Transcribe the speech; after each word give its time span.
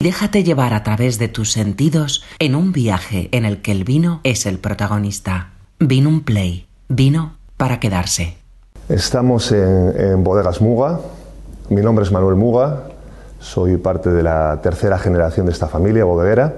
Déjate 0.00 0.44
llevar 0.44 0.74
a 0.74 0.84
través 0.84 1.18
de 1.18 1.26
tus 1.26 1.50
sentidos 1.50 2.22
en 2.38 2.54
un 2.54 2.70
viaje 2.70 3.28
en 3.32 3.44
el 3.44 3.60
que 3.60 3.72
el 3.72 3.82
vino 3.82 4.20
es 4.22 4.46
el 4.46 4.60
protagonista. 4.60 5.54
Vino 5.80 6.08
un 6.08 6.22
play. 6.22 6.68
Vino 6.88 7.32
para 7.56 7.80
quedarse. 7.80 8.36
Estamos 8.88 9.50
en, 9.50 10.22
Bodegas 10.22 10.60
Muga. 10.60 11.00
Mi 11.68 11.82
nombre 11.82 12.04
es 12.04 12.12
Manuel 12.12 12.36
Muga. 12.36 12.84
Soy 13.40 13.76
parte 13.76 14.10
de 14.10 14.22
la 14.22 14.60
tercera 14.62 15.00
generación 15.00 15.46
de 15.46 15.52
esta 15.52 15.66
familia 15.66 16.04
bodeguera. 16.04 16.54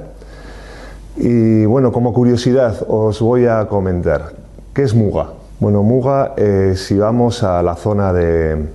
Y 1.16 1.64
bueno, 1.64 1.92
como 1.92 2.12
curiosidad 2.12 2.84
os 2.88 3.22
voy 3.22 3.46
a 3.46 3.68
comentar. 3.68 4.34
¿Qué 4.74 4.82
es 4.82 4.94
Muga? 4.94 5.30
Bueno, 5.60 5.82
Muga, 5.82 6.34
eh, 6.36 6.74
si 6.76 6.98
vamos 6.98 7.42
a 7.42 7.62
la 7.62 7.74
zona 7.74 8.12
de, 8.12 8.66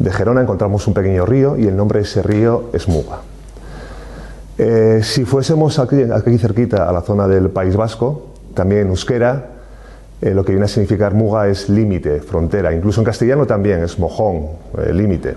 de 0.00 0.10
Gerona 0.10 0.40
encontramos 0.40 0.88
un 0.88 0.94
pequeño 0.94 1.24
río 1.26 1.56
y 1.56 1.68
el 1.68 1.76
nombre 1.76 2.00
de 2.00 2.06
ese 2.06 2.24
río 2.24 2.70
es 2.72 2.88
Muga. 2.88 3.29
Eh, 4.62 5.00
si 5.02 5.24
fuésemos 5.24 5.78
aquí, 5.78 6.02
aquí, 6.12 6.36
cerquita 6.36 6.86
a 6.86 6.92
la 6.92 7.00
zona 7.00 7.26
del 7.26 7.48
País 7.48 7.76
Vasco, 7.76 8.26
también 8.52 8.88
euskera, 8.88 9.46
eh, 10.20 10.34
lo 10.34 10.44
que 10.44 10.52
viene 10.52 10.66
a 10.66 10.68
significar 10.68 11.14
muga 11.14 11.48
es 11.48 11.70
límite, 11.70 12.20
frontera. 12.20 12.74
Incluso 12.74 13.00
en 13.00 13.06
castellano 13.06 13.46
también 13.46 13.82
es 13.82 13.98
mojón, 13.98 14.48
eh, 14.76 14.92
límite. 14.92 15.34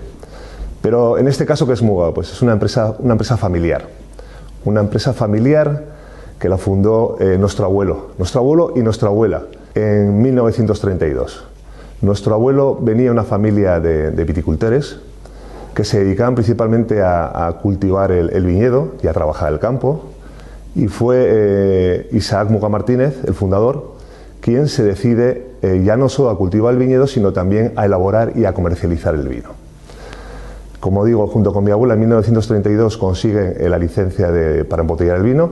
Pero 0.82 1.16
en 1.16 1.26
este 1.26 1.46
caso, 1.46 1.66
¿qué 1.66 1.72
es 1.72 1.80
muga? 1.80 2.12
Pues 2.12 2.32
es 2.32 2.42
una 2.42 2.52
empresa, 2.52 2.98
familiar. 3.38 3.86
Una 4.66 4.80
empresa 4.80 5.14
familiar 5.14 5.84
que 6.38 6.50
la 6.50 6.58
fundó 6.58 7.16
eh, 7.18 7.38
nuestro 7.38 7.64
abuelo, 7.64 8.10
nuestro 8.18 8.40
abuelo 8.42 8.74
y 8.76 8.80
nuestra 8.80 9.08
abuela 9.08 9.44
en 9.74 10.20
1932. 10.20 11.46
Nuestro 12.02 12.34
abuelo 12.34 12.78
venía 12.78 13.06
de 13.06 13.12
una 13.12 13.24
familia 13.24 13.80
de 13.80 14.24
viticultores 14.24 14.98
que 15.74 15.84
se 15.84 16.04
dedicaban 16.04 16.34
principalmente 16.34 17.02
a, 17.02 17.58
cultivar 17.60 18.12
el, 18.12 18.46
viñedo 18.46 18.94
y 19.02 19.08
a 19.08 19.12
trabajar 19.12 19.52
el 19.52 19.58
campo. 19.58 20.04
Y 20.74 20.86
fue 20.86 21.24
eh, 21.26 22.08
Isaac 22.12 22.48
Muga 22.48 22.68
Martínez, 22.68 23.18
el 23.26 23.34
fundador, 23.34 23.94
quien 24.40 24.68
se 24.68 24.84
decide 24.84 25.46
eh, 25.62 25.82
ya 25.84 25.96
no 25.96 26.08
solo 26.08 26.30
a 26.30 26.38
cultivar 26.38 26.72
el 26.74 26.78
viñedo, 26.78 27.06
sino 27.06 27.32
también 27.32 27.72
a 27.76 27.86
elaborar 27.86 28.32
y 28.36 28.44
a 28.44 28.52
comercializar 28.52 29.14
el 29.14 29.28
vino. 29.28 29.50
Como 30.80 31.04
digo, 31.04 31.26
junto 31.26 31.52
con 31.52 31.64
mi 31.64 31.70
abuela 31.70 31.94
en 31.94 32.00
1932 32.00 32.98
consiguen 32.98 33.54
eh, 33.58 33.68
la 33.68 33.78
licencia 33.78 34.30
de, 34.30 34.64
para 34.64 34.82
embotellar 34.82 35.16
el 35.16 35.22
vino 35.22 35.50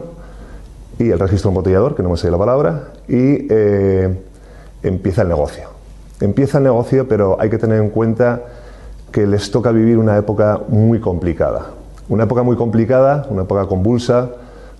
y 0.98 1.10
el 1.10 1.18
registro 1.18 1.50
embotellador, 1.50 1.96
que 1.96 2.02
no 2.02 2.10
me 2.10 2.16
sé 2.16 2.30
la 2.30 2.38
palabra, 2.38 2.92
y 3.08 3.48
empieza 4.82 5.22
el 5.22 5.28
negocio. 5.28 5.64
Empieza 6.20 6.58
el 6.58 6.64
negocio, 6.64 7.08
pero 7.08 7.40
hay 7.40 7.50
que 7.50 7.58
tener 7.58 7.80
en 7.80 7.90
cuenta 7.90 8.42
que 9.12 9.26
les 9.26 9.50
toca 9.50 9.70
vivir 9.70 9.98
una 9.98 10.16
época 10.16 10.60
muy 10.68 10.98
complicada. 10.98 11.66
Una 12.08 12.24
época 12.24 12.42
muy 12.42 12.56
complicada, 12.56 13.26
una 13.30 13.42
época 13.42 13.66
convulsa, 13.66 14.30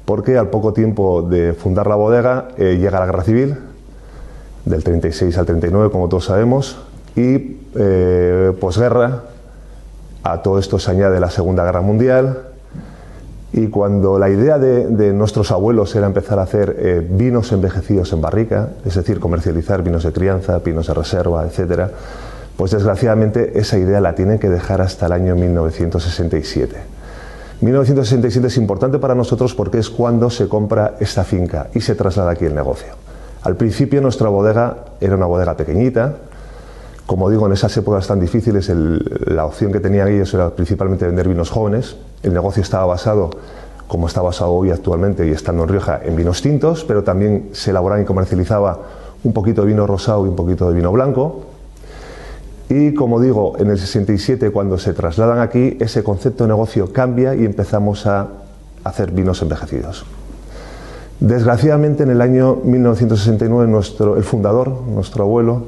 porque 0.05 0.39
al 0.39 0.49
poco 0.49 0.73
tiempo 0.73 1.23
de 1.23 1.53
fundar 1.53 1.87
la 1.87 1.95
bodega 1.95 2.49
eh, 2.57 2.79
llega 2.81 2.99
la 2.99 3.07
guerra 3.07 3.23
civil, 3.23 3.57
del 4.65 4.83
36 4.83 5.37
al 5.39 5.47
39, 5.47 5.91
como 5.91 6.09
todos 6.09 6.25
sabemos, 6.25 6.79
y 7.15 7.61
eh, 7.75 8.53
posguerra, 8.61 9.25
a 10.23 10.43
todo 10.43 10.59
esto 10.59 10.79
se 10.79 10.91
añade 10.91 11.21
la 11.21 11.31
Segunda 11.31 11.65
Guerra 11.65 11.83
Mundial, 11.83 12.39
y 13.53 13.67
cuando 13.69 14.19
la 14.19 14.31
idea 14.31 14.59
de, 14.59 15.13
nuestros 15.13 15.51
abuelos 15.53 15.95
era 15.95 16.07
empezar 16.07 16.39
a 16.39 16.43
hacer 16.43 16.75
eh, 16.79 17.07
vinos 17.09 17.53
envejecidos 17.53 18.13
en 18.15 18.23
barrica, 18.23 18.71
es 18.85 18.95
decir, 18.95 19.21
comercializar 19.21 19.83
vinos 19.83 20.05
de 20.05 20.13
crianza, 20.13 20.59
vinos 20.61 20.87
de 20.87 20.95
reserva, 20.95 21.45
etcétera, 21.45 21.91
pues 22.57 22.71
desgraciadamente 22.71 23.59
esa 23.59 23.79
idea 23.79 24.01
la 24.01 24.15
tienen 24.15 24.39
que 24.39 24.49
dejar 24.49 24.81
hasta 24.81 25.07
el 25.07 25.13
año 25.13 25.35
1967. 25.35 26.77
1967 27.61 28.47
es 28.49 28.57
importante 28.57 28.99
para 28.99 29.15
nosotros 29.15 29.55
porque 29.55 29.79
es 29.79 29.89
cuando 29.89 30.31
se 30.31 30.49
compra 30.49 30.97
esta 31.01 31.25
finca 31.25 31.69
y 31.75 31.81
se 31.81 31.95
traslada 31.95 32.33
aquí 32.33 32.45
el 32.45 32.55
negocio. 32.55 32.95
Al 33.43 33.57
principio 33.57 34.01
nuestra 34.01 34.29
bodega 34.29 34.79
era 35.01 35.17
una 35.17 35.27
bodega 35.27 35.57
pequeñita, 35.57 36.17
como 37.07 37.29
digo, 37.29 37.47
en 37.47 37.53
esas 37.53 37.77
épocas 37.77 38.07
tan 38.07 38.21
difíciles 38.21 38.71
la 39.27 39.45
opción 39.45 39.73
que 39.73 39.81
tenían 39.81 40.09
ellos 40.09 40.33
era 40.35 40.51
principalmente 40.51 41.07
vender 41.07 41.29
vinos 41.29 41.51
jóvenes, 41.51 41.97
el 42.23 42.33
negocio 42.33 42.63
estaba 42.63 42.87
basado, 42.87 43.31
como 43.87 44.07
está 44.07 44.23
basado 44.23 44.53
hoy 44.53 44.71
actualmente 44.71 45.27
y 45.27 45.31
estando 45.31 45.65
en 45.65 45.69
Rioja, 45.69 46.01
en 46.03 46.17
vinos 46.17 46.41
tintos, 46.41 46.85
pero 46.85 47.03
también 47.03 47.51
se 47.53 47.71
elaboraba 47.71 48.01
y 48.01 48.05
comercializaba 48.05 48.79
un 49.25 49.33
poquito 49.33 49.63
de 49.63 49.69
vino 49.69 49.87
rosado 49.87 50.25
y 50.27 50.29
un 50.31 50.37
poquito 50.37 50.69
de 50.69 50.75
vino 50.75 50.91
blanco, 50.93 51.43
y 52.75 52.95
como 52.95 53.21
digo, 53.21 53.59
en 53.59 53.71
el 53.71 53.79
67, 53.79 54.51
cuando 54.51 54.79
se 54.79 54.95
trasladan 54.95 55.41
aquí, 55.41 55.77
ese 55.79 56.03
concepto 56.03 56.45
de 56.45 56.49
negocio 56.49 56.91
cambia 56.91 57.35
y 57.35 57.45
empezamos 57.45 58.07
a 58.07 58.29
hacer 58.83 59.11
vinos 59.11 59.43
envejecidos. 59.43 60.07
Desgraciadamente, 61.21 62.03
en 62.03 62.11
el 62.11 62.23
año 62.23 62.57
1969, 62.65 63.71
nuestro, 63.71 64.17
el 64.17 64.25
fundador, 64.25 64.71
nuestro 64.89 65.25
abuelo, 65.25 65.67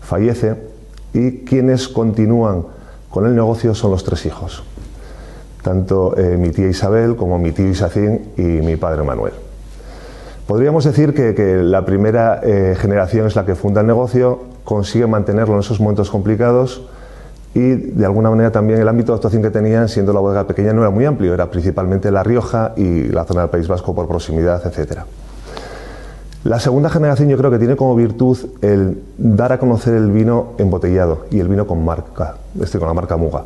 fallece 0.00 0.54
y 1.12 1.38
quienes 1.38 1.88
continúan 1.88 2.66
con 3.10 3.26
el 3.26 3.34
negocio 3.34 3.74
son 3.74 3.90
los 3.90 4.04
tres 4.04 4.24
hijos, 4.24 4.62
tanto 5.60 6.16
eh, 6.16 6.36
mi 6.36 6.50
tía 6.50 6.68
Isabel 6.68 7.16
como 7.16 7.36
mi 7.36 7.50
tío 7.50 7.68
Isacín 7.68 8.32
y 8.36 8.42
mi 8.42 8.76
padre 8.76 9.02
Manuel. 9.02 9.32
Podríamos 10.46 10.84
decir 10.84 11.14
que, 11.14 11.34
que 11.34 11.56
la 11.56 11.84
primera 11.84 12.40
eh, 12.44 12.76
generación 12.78 13.26
es 13.26 13.34
la 13.34 13.44
que 13.44 13.56
funda 13.56 13.80
el 13.80 13.88
negocio, 13.88 14.53
consigue 14.64 15.06
mantenerlo 15.06 15.54
en 15.54 15.60
esos 15.60 15.80
momentos 15.80 16.10
complicados 16.10 16.82
y 17.54 17.60
de 17.60 18.04
alguna 18.04 18.30
manera 18.30 18.50
también 18.50 18.80
el 18.80 18.88
ámbito 18.88 19.12
de 19.12 19.16
actuación 19.16 19.42
que 19.42 19.50
tenían, 19.50 19.88
siendo 19.88 20.12
la 20.12 20.20
bodega 20.20 20.46
pequeña, 20.46 20.72
no 20.72 20.80
era 20.80 20.90
muy 20.90 21.04
amplio, 21.04 21.32
era 21.32 21.50
principalmente 21.50 22.10
La 22.10 22.24
Rioja 22.24 22.72
y 22.76 23.04
la 23.04 23.24
zona 23.24 23.42
del 23.42 23.50
País 23.50 23.68
Vasco 23.68 23.94
por 23.94 24.08
proximidad, 24.08 24.60
etc. 24.66 25.02
La 26.42 26.58
segunda 26.58 26.90
generación 26.90 27.28
yo 27.28 27.38
creo 27.38 27.50
que 27.50 27.58
tiene 27.58 27.76
como 27.76 27.94
virtud 27.94 28.36
el 28.60 29.02
dar 29.16 29.52
a 29.52 29.58
conocer 29.58 29.94
el 29.94 30.10
vino 30.10 30.54
embotellado 30.58 31.26
y 31.30 31.38
el 31.38 31.48
vino 31.48 31.66
con 31.66 31.84
marca, 31.84 32.36
este, 32.60 32.78
con 32.78 32.88
la 32.88 32.94
marca 32.94 33.16
Muga. 33.16 33.44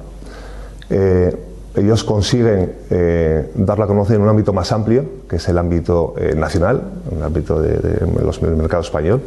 Eh, 0.89 1.37
ellos 1.77 2.03
consiguen 2.03 2.73
eh, 2.91 3.53
darla 3.55 3.85
a 3.85 3.89
conocer 3.89 4.17
en 4.17 4.23
un 4.23 4.29
ámbito 4.29 4.53
más 4.53 4.73
amplio, 4.73 5.05
que 5.29 5.37
es 5.37 5.49
el 5.49 5.59
ámbito 5.59 6.15
eh, 6.19 6.35
nacional, 6.35 6.83
el 7.15 7.23
ámbito 7.23 7.61
de, 7.61 7.77
del 7.79 8.57
mercado 8.57 8.83
español, 8.83 9.21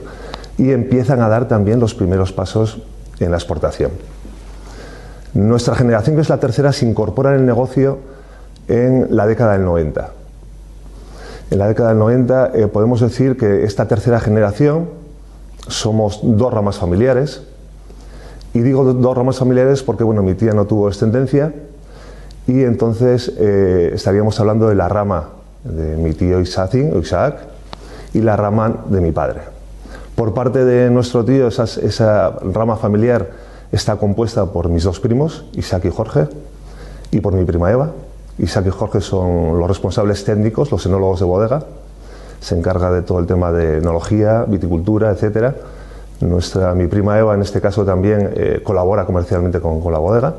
y 0.61 0.71
empiezan 0.73 1.21
a 1.21 1.27
dar 1.27 1.47
también 1.47 1.79
los 1.79 1.95
primeros 1.95 2.31
pasos 2.31 2.83
en 3.19 3.31
la 3.31 3.37
exportación. 3.37 3.89
Nuestra 5.33 5.73
generación, 5.73 6.15
que 6.15 6.21
es 6.21 6.29
la 6.29 6.39
tercera, 6.39 6.71
se 6.71 6.85
incorpora 6.85 7.31
en 7.31 7.39
el 7.39 7.45
negocio 7.47 7.97
en 8.67 9.07
la 9.09 9.25
década 9.25 9.53
del 9.53 9.65
90. 9.65 10.11
En 11.49 11.57
la 11.57 11.67
década 11.67 11.89
del 11.89 11.97
90 11.97 12.51
eh, 12.53 12.67
podemos 12.67 13.01
decir 13.01 13.37
que 13.37 13.63
esta 13.63 13.87
tercera 13.87 14.19
generación 14.19 14.87
somos 15.67 16.19
dos 16.21 16.53
ramas 16.53 16.77
familiares. 16.77 17.41
Y 18.53 18.59
digo 18.59 18.83
dos 18.93 19.17
ramas 19.17 19.39
familiares 19.39 19.81
porque 19.81 20.03
bueno, 20.03 20.21
mi 20.21 20.35
tía 20.35 20.53
no 20.53 20.65
tuvo 20.65 20.89
descendencia 20.89 21.53
y 22.45 22.61
entonces 22.61 23.33
eh, 23.39 23.91
estaríamos 23.95 24.39
hablando 24.39 24.69
de 24.69 24.75
la 24.75 24.87
rama 24.87 25.29
de 25.63 25.97
mi 25.97 26.13
tío 26.13 26.39
Isaac, 26.39 26.75
Isaac 26.75 27.37
y 28.13 28.21
la 28.21 28.35
rama 28.35 28.83
de 28.89 29.01
mi 29.01 29.11
padre. 29.11 29.50
Por 30.21 30.35
parte 30.35 30.63
de 30.63 30.91
nuestro 30.91 31.25
tío, 31.25 31.47
esa, 31.47 32.29
rama 32.43 32.75
familiar 32.75 33.31
está 33.71 33.95
compuesta 33.95 34.45
por 34.45 34.69
mis 34.69 34.83
dos 34.83 34.99
primos, 34.99 35.45
Isaac 35.53 35.85
y 35.85 35.89
Jorge, 35.89 36.27
y 37.09 37.21
por 37.21 37.33
mi 37.33 37.43
prima 37.43 37.71
Eva. 37.71 37.89
Isaac 38.37 38.67
y 38.67 38.69
Jorge 38.69 39.01
son 39.01 39.57
los 39.57 39.67
responsables 39.67 40.23
técnicos, 40.23 40.69
los 40.71 40.85
enólogos 40.85 41.21
de 41.21 41.25
bodega. 41.25 41.63
Se 42.39 42.55
encarga 42.55 42.91
de 42.91 43.01
todo 43.01 43.17
el 43.17 43.25
tema 43.25 43.51
de 43.51 43.79
enología, 43.79 44.45
viticultura, 44.47 45.09
etcétera. 45.09 45.55
Nuestra, 46.19 46.75
mi 46.75 46.85
prima 46.85 47.17
Eva, 47.17 47.33
en 47.33 47.41
este 47.41 47.59
caso, 47.59 47.83
también 47.83 48.31
eh, 48.35 48.61
colabora 48.63 49.07
comercialmente 49.07 49.59
con, 49.59 49.81
con, 49.81 49.91
la 49.91 49.97
bodega. 49.97 50.35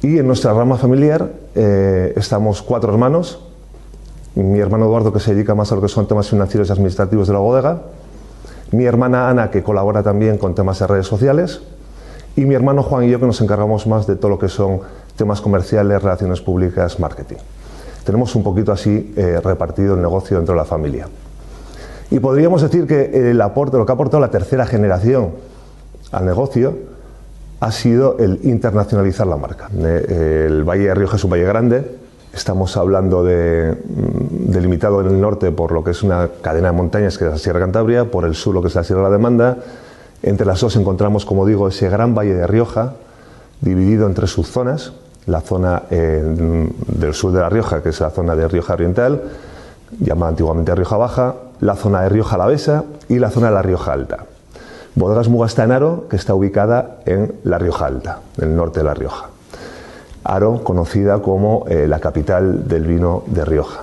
Y 0.00 0.16
en 0.16 0.26
nuestra 0.26 0.54
rama 0.54 0.78
familiar 0.78 1.28
eh, 1.54 2.14
estamos 2.16 2.62
cuatro 2.62 2.90
hermanos. 2.90 3.38
Mi 4.34 4.60
hermano 4.60 4.86
Eduardo, 4.86 5.12
que 5.12 5.20
se 5.20 5.34
dedica 5.34 5.54
más 5.54 5.70
a 5.72 5.74
lo 5.74 5.82
que 5.82 5.88
son 5.88 6.08
temas 6.08 6.30
financieros 6.30 6.70
y 6.70 6.72
administrativos 6.72 7.26
de 7.26 7.34
la 7.34 7.40
bodega. 7.40 7.82
Mi 8.72 8.84
hermana 8.86 9.28
Ana, 9.28 9.50
que 9.50 9.62
colabora 9.62 10.02
también 10.02 10.38
con 10.38 10.54
temas 10.54 10.78
de 10.78 10.86
redes 10.86 11.06
sociales. 11.06 11.60
Y 12.36 12.46
mi 12.46 12.54
hermano 12.54 12.82
Juan 12.82 13.04
y 13.04 13.10
yo, 13.10 13.20
que 13.20 13.26
nos 13.26 13.40
encargamos 13.42 13.86
más 13.86 14.06
de 14.06 14.16
todo 14.16 14.30
lo 14.30 14.38
que 14.38 14.48
son 14.48 14.80
temas 15.16 15.42
comerciales, 15.42 16.02
relaciones 16.02 16.40
públicas, 16.40 16.98
marketing. 16.98 17.36
Tenemos 18.04 18.34
un 18.34 18.42
poquito 18.42 18.72
así 18.72 19.12
eh, 19.16 19.40
repartido 19.44 19.94
el 19.94 20.00
negocio 20.00 20.38
dentro 20.38 20.54
de 20.54 20.58
la 20.58 20.64
familia. 20.64 21.06
Y 22.10 22.18
podríamos 22.18 22.62
decir 22.62 22.86
que 22.86 23.30
el 23.30 23.40
aporte, 23.40 23.76
lo 23.76 23.84
que 23.84 23.92
ha 23.92 23.94
aportado 23.94 24.20
la 24.20 24.30
tercera 24.30 24.66
generación 24.66 25.30
al 26.10 26.24
negocio 26.24 26.76
ha 27.60 27.70
sido 27.70 28.18
el 28.18 28.40
internacionalizar 28.42 29.26
la 29.26 29.36
marca. 29.36 29.68
El 29.72 30.64
Valle 30.64 30.88
de 30.88 30.94
Rioja 30.94 31.16
es 31.16 31.24
un 31.24 31.30
valle 31.30 31.44
grande, 31.44 31.96
estamos 32.32 32.76
hablando 32.76 33.22
de, 33.22 33.76
delimitado 34.46 35.00
en 35.00 35.08
el 35.08 35.20
norte 35.20 35.50
por 35.50 35.72
lo 35.72 35.84
que 35.84 35.92
es 35.92 36.02
una 36.02 36.28
cadena 36.40 36.68
de 36.68 36.76
montañas 36.76 37.18
que 37.18 37.24
es 37.26 37.30
la 37.30 37.38
Sierra 37.38 37.60
Cantabria, 37.60 38.10
por 38.10 38.24
el 38.24 38.34
sur 38.34 38.54
lo 38.54 38.62
que 38.62 38.68
es 38.68 38.74
la 38.74 38.84
Sierra 38.84 39.02
de 39.02 39.08
la 39.08 39.16
Demanda, 39.16 39.58
entre 40.22 40.46
las 40.46 40.60
dos 40.60 40.76
encontramos, 40.76 41.24
como 41.24 41.46
digo, 41.46 41.68
ese 41.68 41.88
gran 41.88 42.14
Valle 42.14 42.34
de 42.34 42.46
Rioja, 42.46 42.94
dividido 43.60 44.06
en 44.06 44.14
tres 44.14 44.30
subzonas, 44.30 44.92
la 45.26 45.40
zona 45.40 45.82
del 45.90 47.14
sur 47.14 47.32
de 47.32 47.40
La 47.40 47.48
Rioja, 47.48 47.82
que 47.82 47.90
es 47.90 48.00
la 48.00 48.10
zona 48.10 48.34
de 48.34 48.48
Rioja 48.48 48.74
Oriental, 48.74 49.22
llamada 50.00 50.30
antiguamente 50.30 50.74
Rioja 50.74 50.96
Baja, 50.96 51.34
la 51.60 51.76
zona 51.76 52.02
de 52.02 52.08
Rioja 52.08 52.36
Alavesa 52.36 52.84
y 53.08 53.18
la 53.18 53.30
zona 53.30 53.48
de 53.48 53.54
la 53.54 53.62
Rioja 53.62 53.92
Alta. 53.92 54.24
Bodegas 54.94 55.58
Aro, 55.58 56.06
que 56.08 56.16
está 56.16 56.34
ubicada 56.34 56.98
en 57.06 57.34
la 57.44 57.58
Rioja 57.58 57.86
Alta, 57.86 58.20
en 58.38 58.50
el 58.50 58.56
norte 58.56 58.80
de 58.80 58.84
La 58.84 58.94
Rioja. 58.94 59.28
Aro, 60.24 60.62
conocida 60.62 61.20
como 61.20 61.64
eh, 61.68 61.86
la 61.88 61.98
capital 61.98 62.68
del 62.68 62.86
vino 62.86 63.24
de 63.26 63.44
Rioja, 63.44 63.80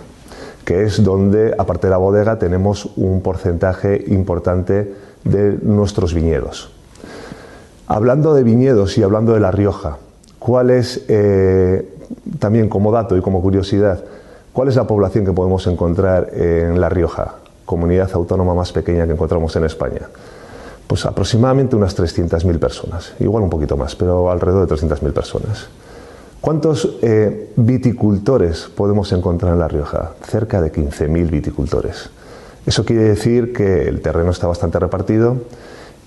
que 0.65 0.83
es 0.83 1.03
donde, 1.03 1.53
aparte 1.57 1.87
de 1.87 1.91
la 1.91 1.97
bodega, 1.97 2.37
tenemos 2.37 2.89
un 2.95 3.21
porcentaje 3.21 4.03
importante 4.07 4.93
de 5.23 5.57
nuestros 5.61 6.13
viñedos. 6.13 6.71
Hablando 7.87 8.33
de 8.33 8.43
viñedos 8.43 8.97
y 8.97 9.03
hablando 9.03 9.33
de 9.33 9.39
La 9.39 9.51
Rioja, 9.51 9.97
¿cuál 10.37 10.69
es, 10.69 11.05
eh, 11.07 11.89
también 12.39 12.69
como 12.69 12.91
dato 12.91 13.17
y 13.17 13.21
como 13.21 13.41
curiosidad, 13.41 14.03
cuál 14.53 14.67
es 14.67 14.75
la 14.75 14.85
población 14.85 15.25
que 15.25 15.33
podemos 15.33 15.65
encontrar 15.65 16.29
en 16.33 16.79
La 16.79 16.89
Rioja, 16.89 17.35
comunidad 17.65 18.09
autónoma 18.13 18.53
más 18.53 18.71
pequeña 18.71 19.05
que 19.07 19.13
encontramos 19.13 19.55
en 19.55 19.65
España? 19.65 20.01
Pues 20.85 21.05
aproximadamente 21.05 21.75
unas 21.75 21.97
300.000 21.97 22.59
personas, 22.59 23.13
igual 23.19 23.43
un 23.43 23.49
poquito 23.49 23.77
más, 23.77 23.95
pero 23.95 24.29
alrededor 24.29 24.67
de 24.67 24.75
300.000 24.75 25.11
personas. 25.13 25.67
¿Cuántos 26.41 26.97
eh, 27.01 27.51
viticultores 27.57 28.69
podemos 28.73 29.11
encontrar 29.11 29.53
en 29.53 29.59
La 29.59 29.67
Rioja? 29.67 30.11
Cerca 30.23 30.61
de 30.61 30.71
15.000 30.71 31.29
viticultores. 31.29 32.09
Eso 32.65 32.85
quiere 32.85 33.03
decir 33.03 33.51
que 33.51 33.89
el 33.89 33.99
terreno 34.01 34.31
está 34.31 34.47
bastante 34.47 34.79
repartido 34.79 35.35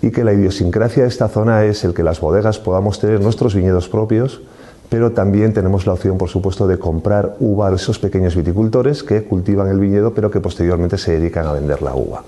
y 0.00 0.10
que 0.10 0.24
la 0.24 0.32
idiosincrasia 0.32 1.02
de 1.02 1.10
esta 1.10 1.28
zona 1.28 1.64
es 1.64 1.84
el 1.84 1.92
que 1.92 2.02
las 2.02 2.20
bodegas 2.20 2.58
podamos 2.58 2.98
tener 2.98 3.20
nuestros 3.20 3.54
viñedos 3.54 3.90
propios, 3.90 4.40
pero 4.88 5.12
también 5.12 5.52
tenemos 5.52 5.86
la 5.86 5.92
opción, 5.92 6.16
por 6.16 6.30
supuesto, 6.30 6.66
de 6.66 6.78
comprar 6.78 7.36
uva 7.38 7.68
a 7.68 7.74
esos 7.74 7.98
pequeños 7.98 8.34
viticultores 8.34 9.02
que 9.02 9.24
cultivan 9.24 9.68
el 9.68 9.80
viñedo, 9.80 10.14
pero 10.14 10.30
que 10.30 10.40
posteriormente 10.40 10.96
se 10.96 11.12
dedican 11.12 11.46
a 11.46 11.52
vender 11.52 11.82
la 11.82 11.94
uva. 11.94 12.24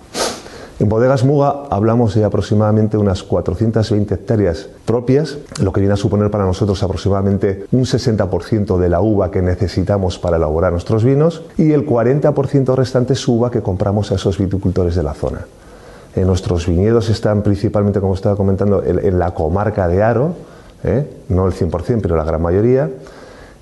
En 0.80 0.88
Bodegas 0.88 1.24
Muga 1.24 1.66
hablamos 1.70 2.16
de 2.16 2.24
aproximadamente 2.24 2.96
unas 2.96 3.22
420 3.22 4.12
hectáreas 4.12 4.68
propias, 4.84 5.38
lo 5.60 5.72
que 5.72 5.80
viene 5.80 5.94
a 5.94 5.96
suponer 5.96 6.32
para 6.32 6.44
nosotros 6.44 6.82
aproximadamente 6.82 7.66
un 7.70 7.84
60% 7.84 8.76
de 8.76 8.88
la 8.88 9.00
uva 9.00 9.30
que 9.30 9.40
necesitamos 9.40 10.18
para 10.18 10.36
elaborar 10.36 10.72
nuestros 10.72 11.04
vinos 11.04 11.42
y 11.56 11.70
el 11.70 11.86
40% 11.86 12.74
restante 12.74 13.12
es 13.12 13.28
uva 13.28 13.52
que 13.52 13.62
compramos 13.62 14.10
a 14.10 14.16
esos 14.16 14.36
viticultores 14.36 14.96
de 14.96 15.04
la 15.04 15.14
zona. 15.14 15.46
En 16.16 16.26
nuestros 16.26 16.66
viñedos 16.66 17.08
están 17.08 17.42
principalmente, 17.42 18.00
como 18.00 18.14
estaba 18.14 18.34
comentando, 18.34 18.82
en, 18.84 19.16
la 19.16 19.32
comarca 19.32 19.86
de 19.86 20.02
Aro, 20.02 20.34
¿eh? 20.82 21.08
no 21.28 21.46
el 21.46 21.52
100%, 21.52 22.00
pero 22.02 22.16
la 22.16 22.24
gran 22.24 22.42
mayoría 22.42 22.90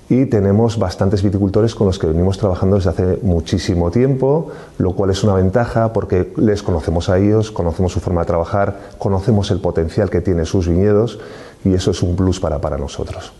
y 0.09 0.25
tenemos 0.25 0.77
bastantes 0.77 1.23
viticultores 1.23 1.75
con 1.75 1.87
los 1.87 1.97
que 1.97 2.07
venimos 2.07 2.37
trabajando 2.37 2.75
desde 2.75 2.89
hace 2.89 3.19
muchísimo 3.21 3.89
tiempo, 3.89 4.51
lo 4.77 4.93
cual 4.93 5.11
es 5.11 5.23
una 5.23 5.33
ventaja 5.33 5.93
porque 5.93 6.33
les 6.37 6.61
conocemos 6.61 7.09
a 7.09 7.17
ellos, 7.17 7.51
conocemos 7.51 7.93
su 7.93 7.99
forma 7.99 8.21
de 8.21 8.27
trabajar, 8.27 8.77
conocemos 8.97 9.49
el 9.51 9.59
potencial 9.59 10.09
que 10.09 10.21
tienen 10.21 10.45
sus 10.45 10.67
viñedos 10.67 11.19
y 11.63 11.73
eso 11.73 11.91
es 11.91 12.03
un 12.03 12.15
plus 12.15 12.39
para, 12.39 12.59
para 12.59 12.77
nosotros. 12.77 13.31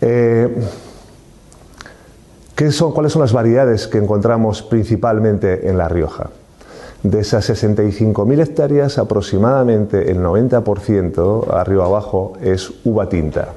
¿eh? 0.00 0.50
Eh, 2.56 2.70
son, 2.72 2.92
¿Cuáles 2.92 3.12
son 3.12 3.22
las 3.22 3.32
variedades 3.32 3.86
que 3.86 3.98
encontramos 3.98 4.62
principalmente 4.62 5.68
en 5.68 5.78
La 5.78 5.88
Rioja? 5.88 6.30
De 7.04 7.20
esas 7.20 7.48
65.000 7.50 8.40
hectáreas, 8.40 8.98
aproximadamente 8.98 10.10
el 10.10 10.18
90% 10.18 11.52
arriba 11.52 11.84
abajo 11.84 12.32
es 12.40 12.72
uva 12.84 13.08
tinta 13.08 13.48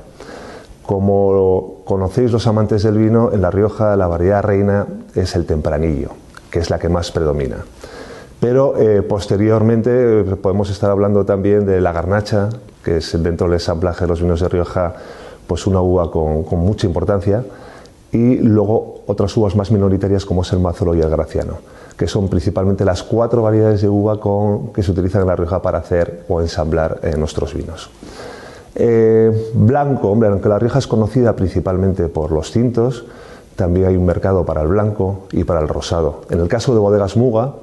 como 0.88 1.82
conocéis 1.84 2.32
los 2.32 2.48
amantes 2.48 2.82
del 2.82 2.98
vino, 2.98 3.32
en 3.34 3.42
La 3.42 3.52
Rioja 3.52 3.98
la 3.98 4.08
variedad 4.08 4.42
reina 4.42 4.88
es 5.14 5.36
el 5.36 5.46
tempranillo, 5.46 6.12
que 6.50 6.60
es 6.60 6.70
la 6.70 6.80
que 6.80 6.88
más 6.88 7.12
predomina. 7.12 7.58
Pero 8.40 8.78
eh, 8.78 9.02
posteriormente 9.02 10.22
eh, 10.22 10.24
podemos 10.42 10.70
estar 10.70 10.90
hablando 10.90 11.26
también 11.26 11.66
de 11.66 11.82
la 11.82 11.92
garnacha, 11.92 12.50
que 12.86 12.98
es 12.98 13.22
dentro 13.22 13.48
del 13.48 13.56
ensamblaje 13.56 14.06
de 14.06 14.08
los 14.08 14.22
vinos 14.22 14.40
de 14.40 14.48
Rioja 14.48 14.96
pues 15.46 15.68
una 15.68 15.82
uva 15.82 16.10
con, 16.10 16.46
mucha 16.58 16.88
importancia, 16.88 17.44
y 18.14 18.38
luego 18.38 19.02
otras 19.08 19.36
uvas 19.36 19.58
más 19.58 19.72
minoritarias 19.72 20.26
como 20.26 20.44
es 20.44 20.54
el 20.54 20.60
Mazolo 20.60 20.96
y 20.96 21.02
el 21.02 21.10
Graciano, 21.10 21.58
que 21.98 22.08
son 22.08 22.30
principalmente 22.30 22.86
las 22.86 23.04
cuatro 23.04 23.42
variedades 23.42 23.82
de 23.82 23.90
uva 23.90 24.20
que 24.74 24.84
se 24.84 24.92
utilizan 24.92 25.24
en 25.24 25.28
La 25.28 25.36
Rioja 25.36 25.62
para 25.62 25.80
hacer 25.80 26.24
o 26.30 26.40
ensamblar 26.40 27.00
eh, 27.04 27.18
nuestros 27.18 27.54
vinos. 27.54 27.90
Eh, 28.80 29.52
blanco, 29.56 30.10
hombre, 30.10 30.30
aunque 30.30 30.50
La 30.50 30.60
Rioja 30.60 30.78
es 30.78 30.86
conocida 30.86 31.36
principalmente 31.36 32.10
por 32.10 32.32
los 32.32 32.52
tintos, 32.52 33.06
también 33.56 33.88
hay 33.88 33.98
un 33.98 34.06
mercado 34.06 34.46
para 34.46 34.62
el 34.62 34.68
blanco 34.68 35.22
y 35.32 35.44
para 35.46 35.62
el 35.62 35.68
rosado. 35.68 36.22
En 36.30 36.40
el 36.40 36.48
caso 36.48 36.76
de 36.76 36.80
bodegas 36.80 37.18
Muga, 37.18 37.56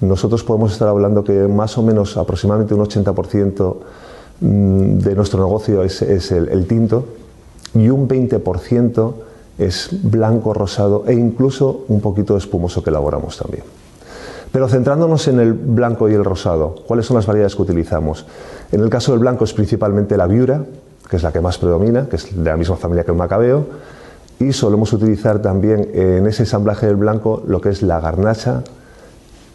nosotros 0.00 0.44
podemos 0.44 0.72
estar 0.72 0.86
hablando 0.86 1.24
que 1.24 1.48
más 1.48 1.76
o 1.76 1.82
menos 1.82 2.16
aproximadamente 2.16 2.72
un 2.72 2.84
80% 2.86 3.76
mm, 4.40 4.98
de 4.98 5.14
nuestro 5.16 5.42
negocio 5.42 5.82
es, 5.82 6.02
el, 6.30 6.66
tinto 6.68 7.04
y 7.74 7.88
un 7.88 8.06
20% 8.08 9.12
es 9.58 9.88
blanco, 10.04 10.54
rosado 10.54 11.02
e 11.08 11.14
incluso 11.14 11.84
un 11.88 12.00
poquito 12.00 12.36
espumoso 12.36 12.84
que 12.84 12.90
elaboramos 12.90 13.36
también. 13.36 13.64
Pero 14.52 14.68
centrándonos 14.68 15.28
en 15.28 15.40
el 15.40 15.52
blanco 15.52 16.08
y 16.08 16.14
el 16.14 16.24
rosado, 16.24 16.74
¿cuáles 16.86 17.06
son 17.06 17.16
las 17.16 17.26
variedades 17.26 17.54
que 17.54 17.62
utilizamos? 17.62 18.26
En 18.72 18.80
el 18.80 18.90
caso 18.90 19.12
del 19.12 19.20
blanco 19.20 19.44
es 19.44 19.52
principalmente 19.52 20.16
la 20.16 20.26
viura, 20.26 20.64
que 21.08 21.16
es 21.16 21.22
la 21.22 21.32
que 21.32 21.40
más 21.40 21.58
predomina, 21.58 22.08
que 22.08 22.16
es 22.16 22.34
de 22.34 22.50
la 22.50 22.56
misma 22.56 22.76
familia 22.76 23.04
que 23.04 23.10
el 23.10 23.16
macabeo, 23.16 23.66
y 24.40 24.52
solemos 24.52 24.92
utilizar 24.92 25.40
también 25.40 25.90
en 25.92 26.26
ese 26.26 26.42
ensamblaje 26.42 26.86
del 26.86 26.96
blanco 26.96 27.42
lo 27.46 27.60
que 27.60 27.70
es 27.70 27.82
la 27.82 28.00
garnacha 28.00 28.62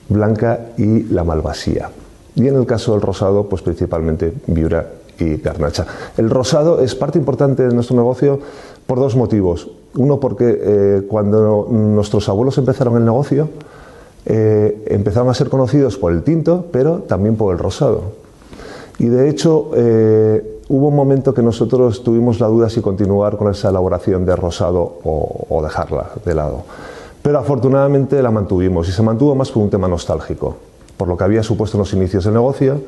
blanca 0.09 0.59
y 0.77 1.03
la 1.03 1.23
malvasía. 1.23 1.89
Y 2.35 2.47
en 2.47 2.55
el 2.55 2.65
caso 2.65 2.93
del 2.93 3.01
rosado, 3.01 3.47
pues 3.47 3.61
principalmente 3.61 4.33
viura 4.47 4.87
y 5.19 5.37
garnacha. 5.37 5.85
El 6.17 6.29
rosado 6.29 6.79
es 6.79 6.95
parte 6.95 7.19
importante 7.19 7.67
de 7.67 7.73
nuestro 7.73 7.95
negocio 7.95 8.39
por 8.87 8.99
dos 8.99 9.15
motivos. 9.15 9.69
Uno, 9.95 10.19
porque 10.19 10.59
eh, 10.61 11.01
cuando 11.07 11.67
nuestros 11.69 12.27
abuelos 12.29 12.57
empezaron 12.57 12.97
el 12.97 13.05
negocio, 13.05 13.49
eh, 14.25 14.85
empezaron 14.87 15.29
a 15.29 15.33
ser 15.33 15.49
conocidos 15.49 15.97
por 15.97 16.11
el 16.13 16.23
tinto, 16.23 16.67
pero 16.71 16.99
también 16.99 17.35
por 17.35 17.53
el 17.53 17.59
rosado. 17.59 18.23
Y 18.99 19.07
de 19.07 19.29
hecho, 19.29 19.71
eh, 19.75 20.61
hubo 20.69 20.87
un 20.87 20.95
momento 20.95 21.33
que 21.33 21.41
nosotros 21.41 22.03
tuvimos 22.03 22.39
la 22.39 22.47
duda 22.47 22.69
si 22.69 22.81
continuar 22.81 23.37
con 23.37 23.51
esa 23.51 23.69
elaboración 23.69 24.25
de 24.25 24.35
rosado 24.35 24.99
o, 25.03 25.61
dejarla 25.63 26.11
de 26.25 26.33
lado. 26.35 26.63
Pero 27.21 27.39
afortunadamente 27.39 28.21
la 28.21 28.31
mantuvimos 28.31 28.87
y 28.87 28.91
se 28.91 29.01
mantuvo 29.01 29.35
más 29.35 29.51
por 29.51 29.63
un 29.63 29.69
tema 29.69 29.87
nostálgico, 29.87 30.55
por 30.97 31.07
lo 31.07 31.17
que 31.17 31.23
había 31.23 31.43
supuesto 31.43 31.77
en 31.77 31.79
los 31.79 31.93
inicios 31.93 32.25
del 32.25 32.33
negocio 32.33 32.81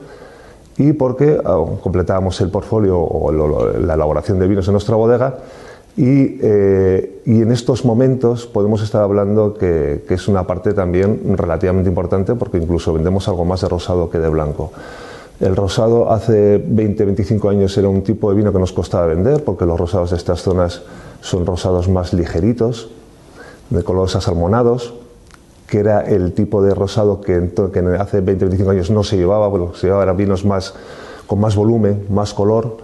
y 0.77 0.91
porque 0.91 1.41
completábamos 1.81 2.39
el 2.41 2.49
portfolio 2.49 2.99
o 2.99 3.31
la 3.79 3.93
elaboración 3.93 4.39
de 4.39 4.47
vinos 4.47 4.67
en 4.67 4.73
nuestra 4.73 4.95
bodega 4.95 5.37
eh, 5.97 7.21
y, 7.25 7.41
en 7.41 7.51
estos 7.51 7.85
momentos 7.85 8.47
podemos 8.47 8.81
estar 8.83 9.01
hablando 9.01 9.53
que, 9.53 10.03
es 10.09 10.27
una 10.27 10.45
parte 10.45 10.73
también 10.73 11.37
relativamente 11.37 11.89
importante 11.89 12.35
porque 12.35 12.57
incluso 12.57 12.91
vendemos 12.93 13.27
algo 13.29 13.45
más 13.45 13.61
de 13.61 13.69
rosado 13.69 14.09
que 14.09 14.19
de 14.19 14.29
blanco. 14.29 14.71
El 15.39 15.55
rosado 15.55 16.11
hace 16.11 16.63
20-25 16.65 17.49
años 17.49 17.77
era 17.77 17.89
un 17.89 18.03
tipo 18.03 18.29
de 18.29 18.37
vino 18.37 18.51
que 18.51 18.59
nos 18.59 18.71
costaba 18.73 19.05
vender 19.05 19.43
porque 19.43 19.65
los 19.65 19.79
rosados 19.79 20.11
de 20.11 20.17
estas 20.17 20.41
zonas 20.41 20.83
son 21.21 21.45
rosados 21.45 21.89
más 21.89 22.13
ligeritos, 22.13 22.89
de 23.69 23.83
colores 23.83 24.15
asalmonados, 24.15 24.93
que 25.67 25.79
era 25.79 26.01
el 26.01 26.33
tipo 26.33 26.61
de 26.61 26.75
rosado 26.75 27.21
que, 27.21 27.35
hace 27.99 28.23
20-25 28.23 28.69
años 28.69 28.91
no 28.91 29.03
se 29.03 29.17
llevaba, 29.17 29.47
bueno, 29.47 29.73
se 29.73 29.87
llevaban 29.87 30.15
vinos 30.15 30.45
más, 30.45 30.73
con 31.25 31.39
más 31.39 31.55
volumen, 31.55 32.05
más 32.09 32.33
color 32.33 32.77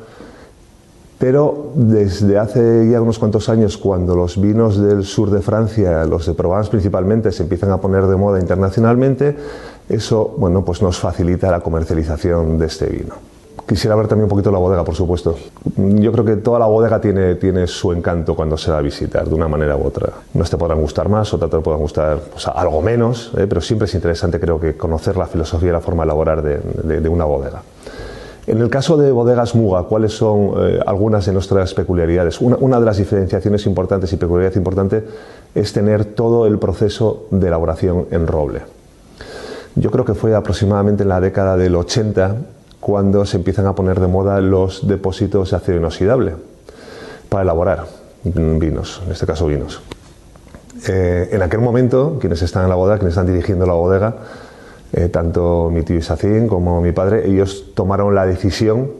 pero 1.21 1.69
desde 1.75 2.39
hace 2.39 2.89
ya 2.89 2.99
unos 2.99 3.19
cuantos 3.19 3.47
años, 3.47 3.77
cuando 3.77 4.15
los 4.15 4.41
vinos 4.41 4.81
del 4.81 5.03
sur 5.03 5.29
de 5.29 5.43
Francia, 5.43 6.03
los 6.05 6.25
de 6.25 6.33
Provence 6.33 6.71
principalmente, 6.71 7.31
se 7.31 7.43
empiezan 7.43 7.69
a 7.69 7.77
poner 7.77 8.07
de 8.07 8.15
moda 8.15 8.39
internacionalmente, 8.39 9.37
eso 9.87 10.33
bueno, 10.39 10.65
pues 10.65 10.81
nos 10.81 10.97
facilita 10.97 11.51
la 11.51 11.59
comercialización 11.59 12.57
de 12.57 12.65
este 12.65 12.87
vino. 12.87 13.13
Quisiera 13.67 13.95
ver 13.95 14.07
también 14.07 14.23
un 14.23 14.29
poquito 14.29 14.51
la 14.51 14.57
bodega, 14.57 14.83
por 14.83 14.95
supuesto. 14.95 15.35
Yo 15.77 16.11
creo 16.11 16.25
que 16.25 16.37
toda 16.37 16.57
la 16.57 16.65
bodega 16.65 16.99
tiene, 16.99 17.35
tiene 17.35 17.67
su 17.67 17.91
encanto 17.91 18.35
cuando 18.35 18.57
se 18.57 18.71
va 18.71 18.79
a 18.79 18.81
visitar, 18.81 19.29
de 19.29 19.35
una 19.35 19.47
manera 19.47 19.77
u 19.77 19.85
otra. 19.85 20.09
Unas 20.33 20.49
te 20.49 20.57
podrán 20.57 20.81
gustar 20.81 21.07
más, 21.07 21.31
otras 21.35 21.51
te 21.51 21.59
podrán 21.59 21.81
gustar 21.81 22.19
algo 22.55 22.81
menos, 22.81 23.31
¿eh? 23.37 23.45
pero 23.47 23.61
siempre 23.61 23.85
es 23.85 23.93
interesante, 23.93 24.39
creo 24.39 24.59
que, 24.59 24.75
conocer 24.75 25.17
la 25.17 25.27
filosofía 25.27 25.69
y 25.69 25.73
la 25.73 25.81
forma 25.81 26.01
de 26.01 26.07
elaborar 26.07 26.41
de 26.41 27.09
una 27.09 27.25
bodega. 27.25 27.61
En 28.47 28.59
el 28.59 28.69
caso 28.69 28.97
de 28.97 29.11
bodegas 29.11 29.53
Muga, 29.53 29.83
¿cuáles 29.83 30.13
son 30.13 30.53
eh, 30.57 30.79
algunas 30.85 31.25
de 31.25 31.33
nuestras 31.33 31.73
peculiaridades? 31.75 32.41
Una, 32.41 32.79
de 32.79 32.85
las 32.85 32.97
diferenciaciones 32.97 33.67
importantes 33.67 34.11
y 34.13 34.17
peculiaridad 34.17 34.55
importante 34.55 35.03
es 35.53 35.73
tener 35.73 36.05
todo 36.05 36.47
el 36.47 36.57
proceso 36.57 37.27
de 37.29 37.47
elaboración 37.47 38.07
en 38.09 38.25
roble. 38.25 38.61
Yo 39.75 39.91
creo 39.91 40.05
que 40.05 40.15
fue 40.15 40.35
aproximadamente 40.35 41.03
en 41.03 41.09
la 41.09 41.21
década 41.21 41.55
del 41.55 41.75
80 41.75 42.35
cuando 42.79 43.25
se 43.25 43.37
empiezan 43.37 43.67
a 43.67 43.75
poner 43.75 43.99
de 43.99 44.07
moda 44.07 44.41
los 44.41 44.87
depósitos 44.87 45.51
de 45.51 45.57
acero 45.57 45.77
inoxidable. 45.77 46.33
para 47.29 47.43
elaborar 47.43 47.85
vinos, 48.23 49.01
en 49.05 49.11
este 49.11 49.25
caso 49.25 49.47
vinos. 49.47 49.81
Eh, 50.87 51.29
en 51.31 51.41
aquel 51.41 51.59
momento, 51.59 52.17
quienes 52.19 52.41
están 52.41 52.63
en 52.63 52.69
la 52.69 52.75
bodega, 52.75 52.97
quienes 52.97 53.13
están 53.13 53.27
dirigiendo 53.27 53.65
la 53.65 53.73
bodega, 53.73 54.15
eh, 54.93 55.07
tanto 55.07 55.69
mi 55.71 55.83
tío 55.83 55.97
Isacín 55.97 56.47
como 56.47 56.81
mi 56.81 56.91
padre, 56.91 57.27
ellos 57.27 57.71
tomaron 57.73 58.13
la 58.13 58.25
decisión 58.25 58.91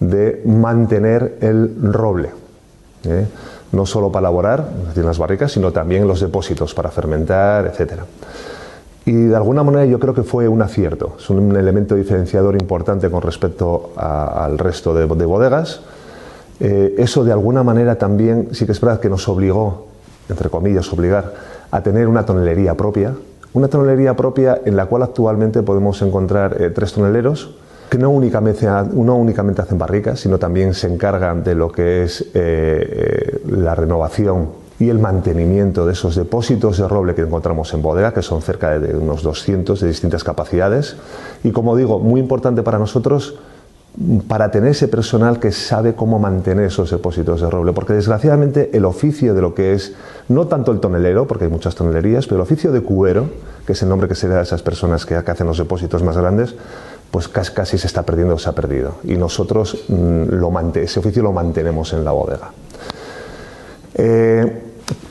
de 0.00 0.42
mantener 0.44 1.38
el 1.40 1.92
roble, 1.92 2.30
¿eh? 3.04 3.26
no 3.72 3.86
solo 3.86 4.10
para 4.10 4.26
elaborar 4.26 4.68
en 4.94 5.06
las 5.06 5.18
barricas, 5.18 5.52
sino 5.52 5.72
también 5.72 6.06
los 6.08 6.20
depósitos 6.20 6.74
para 6.74 6.90
fermentar, 6.90 7.66
etc. 7.66 8.02
Y 9.04 9.12
de 9.12 9.36
alguna 9.36 9.62
manera 9.62 9.84
yo 9.84 10.00
creo 10.00 10.14
que 10.14 10.24
fue 10.24 10.48
un 10.48 10.62
acierto, 10.62 11.14
es 11.18 11.30
un 11.30 11.54
elemento 11.56 11.94
diferenciador 11.94 12.56
importante 12.56 13.08
con 13.08 13.22
respecto 13.22 13.92
al 13.96 14.58
resto 14.58 14.94
de, 14.94 15.04
bodegas. 15.04 15.80
Eh, 16.58 16.94
eso 16.98 17.22
de 17.22 17.32
alguna 17.32 17.62
manera 17.62 17.96
también 17.96 18.48
sí 18.52 18.66
que 18.66 18.72
es 18.72 18.80
verdad 18.80 18.98
que 18.98 19.08
nos 19.08 19.28
obligó, 19.28 19.86
entre 20.28 20.50
comillas, 20.50 20.92
obligar 20.92 21.34
a 21.70 21.82
tener 21.82 22.08
una 22.08 22.26
tonelería 22.26 22.74
propia, 22.74 23.14
una 23.56 23.68
tonelería 23.68 24.14
propia 24.14 24.60
en 24.66 24.76
la 24.76 24.84
cual 24.84 25.02
actualmente 25.02 25.62
podemos 25.62 26.02
encontrar 26.02 26.60
eh, 26.60 26.68
tres 26.68 26.92
toneleros 26.92 27.54
que 27.88 27.96
no 27.96 28.10
únicamente, 28.10 28.66
no 28.66 29.16
únicamente 29.16 29.62
hacen 29.62 29.78
barricas, 29.78 30.20
sino 30.20 30.38
también 30.38 30.74
se 30.74 30.88
encargan 30.88 31.42
de 31.42 31.54
lo 31.54 31.72
que 31.72 32.02
es 32.02 32.20
eh, 32.20 32.26
eh, 32.34 33.40
la 33.48 33.74
renovación 33.74 34.50
y 34.78 34.90
el 34.90 34.98
mantenimiento 34.98 35.86
de 35.86 35.94
esos 35.94 36.16
depósitos 36.16 36.76
de 36.76 36.86
roble 36.86 37.14
que 37.14 37.22
encontramos 37.22 37.72
en 37.72 37.80
bodega, 37.80 38.12
que 38.12 38.20
son 38.20 38.42
cerca 38.42 38.78
de 38.78 38.94
unos 38.94 39.22
200 39.22 39.80
de 39.80 39.88
distintas 39.88 40.22
capacidades. 40.22 40.96
Y 41.42 41.50
como 41.52 41.76
digo, 41.76 41.98
muy 41.98 42.20
importante 42.20 42.62
para 42.62 42.78
nosotros, 42.78 43.36
para 44.28 44.50
tener 44.50 44.70
ese 44.70 44.88
personal 44.88 45.40
que 45.40 45.52
sabe 45.52 45.94
cómo 45.94 46.18
mantener 46.18 46.66
esos 46.66 46.90
depósitos 46.90 47.40
de 47.40 47.48
roble, 47.48 47.72
porque 47.72 47.94
desgraciadamente 47.94 48.70
el 48.74 48.84
oficio 48.84 49.34
de 49.34 49.40
lo 49.40 49.54
que 49.54 49.72
es, 49.72 49.94
no 50.28 50.46
tanto 50.46 50.70
el 50.72 50.80
tonelero, 50.80 51.26
porque 51.26 51.44
hay 51.44 51.50
muchas 51.50 51.74
tonelerías, 51.74 52.26
pero 52.26 52.36
el 52.36 52.42
oficio 52.42 52.72
de 52.72 52.82
cubero, 52.82 53.28
que 53.66 53.72
es 53.72 53.82
el 53.82 53.88
nombre 53.88 54.08
que 54.08 54.14
se 54.14 54.28
da 54.28 54.40
a 54.40 54.42
esas 54.42 54.62
personas 54.62 55.06
que 55.06 55.14
hacen 55.14 55.46
los 55.46 55.58
depósitos 55.58 56.02
más 56.02 56.16
grandes, 56.16 56.54
pues 57.10 57.28
casi, 57.28 57.78
se 57.78 57.86
está 57.86 58.02
perdiendo 58.02 58.34
o 58.34 58.38
se 58.38 58.50
ha 58.50 58.52
perdido. 58.52 58.96
Y 59.04 59.16
nosotros 59.16 59.84
mm, 59.88 60.24
lo 60.34 60.52
ese 60.74 61.00
oficio 61.00 61.22
lo 61.22 61.32
mantenemos 61.32 61.92
en 61.94 62.04
la 62.04 62.12
bodega. 62.12 62.50
Eh, 63.94 64.62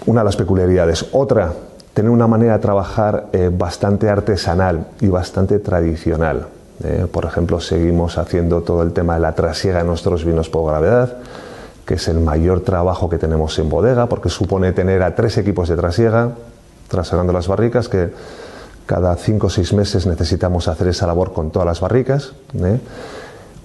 una 0.05 0.21
de 0.21 0.25
las 0.25 0.35
peculiaridades. 0.35 1.07
Otra, 1.13 1.51
tener 1.95 2.11
una 2.11 2.27
manera 2.27 2.53
de 2.53 2.59
trabajar 2.59 3.29
eh, 3.33 3.49
bastante 3.51 4.09
artesanal 4.09 4.87
y 5.01 5.07
bastante 5.07 5.57
tradicional. 5.57 6.47
Eh, 6.83 7.07
por 7.11 7.25
ejemplo, 7.25 7.59
seguimos 7.59 8.17
haciendo 8.17 8.61
todo 8.61 8.83
el 8.83 8.91
tema 8.91 9.15
de 9.15 9.21
la 9.21 9.33
trasiega 9.33 9.79
de 9.79 9.85
nuestros 9.85 10.25
vinos 10.25 10.49
por 10.49 10.69
gravedad, 10.69 11.17
que 11.85 11.95
es 11.95 12.07
el 12.07 12.19
mayor 12.19 12.61
trabajo 12.61 13.09
que 13.09 13.17
tenemos 13.17 13.57
en 13.59 13.69
bodega, 13.69 14.07
porque 14.07 14.29
supone 14.29 14.73
tener 14.73 15.03
a 15.03 15.15
tres 15.15 15.37
equipos 15.37 15.69
de 15.69 15.77
trasiega, 15.77 16.31
trasegando 16.89 17.31
las 17.31 17.47
barricas, 17.47 17.87
que 17.87 18.09
cada 18.85 19.15
cinco 19.15 19.47
o 19.47 19.49
seis 19.49 19.73
meses 19.73 20.05
necesitamos 20.05 20.67
hacer 20.67 20.87
esa 20.89 21.07
labor 21.07 21.33
con 21.33 21.51
todas 21.51 21.65
las 21.65 21.79
barricas. 21.79 22.33
¿eh? 22.53 22.79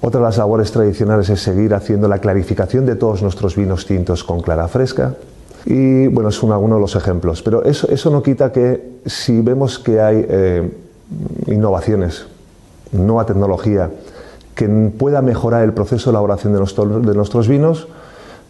Otra 0.01 0.21
de 0.21 0.27
las 0.27 0.39
labores 0.39 0.73
tradicionales 0.73 1.29
es 1.29 1.43
seguir 1.43 1.75
haciendo 1.75 2.09
la 2.09 2.19
clarificación 2.19 2.87
de 2.87 2.97
todos 2.97 3.23
nuestros 3.23 3.57
vinos 3.57 3.87
tintos 3.87 4.25
con 4.25 4.41
clara 4.41 4.69
fresca. 4.69 5.15
Y 5.67 6.07
bueno, 6.07 6.31
es 6.31 6.43
uno 6.43 6.59
de 6.59 6.81
los 6.81 6.97
ejemplos. 6.97 7.43
Pero 7.43 7.65
eso, 7.65 7.87
eso 7.91 8.11
no 8.11 8.23
quita 8.23 8.51
que 8.51 9.01
si 9.05 9.41
vemos 9.43 9.79
que 9.79 10.01
hay 10.01 10.25
eh, 10.27 10.71
innovaciones, 11.49 12.25
nueva 12.93 13.27
tecnología, 13.27 13.91
que 14.55 14.69
pueda 14.69 15.23
mejorar 15.23 15.65
el 15.65 15.73
proceso 15.73 16.11
de 16.11 16.15
elaboración 16.15 16.53
de, 16.53 17.15
nuestros 17.15 17.49
vinos, 17.49 17.89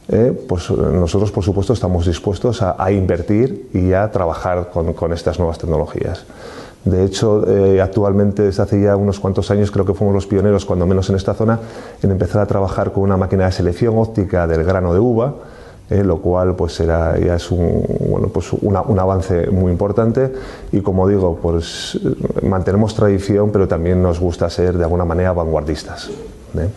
eh, 0.09 0.33
pues 0.49 0.71
nosotros 0.71 1.31
por 1.31 1.45
supuesto 1.45 1.73
estamos 1.73 2.07
dispuestos 2.07 2.63
a, 2.63 2.91
invertir 2.91 3.69
y 3.73 3.93
a 3.93 4.11
trabajar 4.11 4.71
con, 4.73 4.93
con 4.93 5.13
estas 5.13 5.39
nuevas 5.39 5.59
tecnologías. 5.59 6.25
De 6.85 7.05
hecho, 7.05 7.47
eh, 7.47 7.81
actualmente 7.81 8.43
desde 8.43 8.63
hace 8.63 8.81
ya 8.81 8.97
unos 8.97 9.21
cuantos 9.21 9.51
años 9.51 9.71
creo 9.71 9.85
que 9.85 9.93
fuimos 9.93 10.15
los 10.15 10.27
pioneros, 10.27 10.65
cuando 10.65 10.87
menos 10.87 11.11
en 11.11 11.17
esta 11.17 11.35
zona, 11.35 11.61
en 12.03 12.11
empezar 12.11 12.41
a 12.41 12.47
trabajar 12.47 12.93
con 12.93 13.03
una 13.03 13.19
máquina 13.19 13.45
de 13.47 13.53
selección 13.53 13.99
óptica 13.99 14.47
del 14.47 14.65
grano 14.65 14.95
de 14.95 15.01
uva, 15.01 15.35
eh, 15.91 16.05
lo 16.05 16.19
cual 16.19 16.55
pues 16.55 16.79
ya 16.79 17.17
es 17.17 17.51
un, 17.51 17.85
bueno, 18.09 18.29
pues 18.29 18.53
un 18.53 18.99
avance 18.99 19.51
muy 19.51 19.73
importante 19.73 20.33
y 20.71 20.83
como 20.83 21.09
digo, 21.09 21.37
pues 21.43 21.99
mantenemos 22.43 22.95
tradición, 22.95 23.51
pero 23.51 23.67
también 23.67 24.01
nos 24.01 24.21
gusta 24.21 24.49
ser 24.49 24.79
de 24.79 24.85
alguna 24.85 25.05
manera 25.05 25.33
vanguardistas. 25.33 26.09
¿eh? 26.57 26.69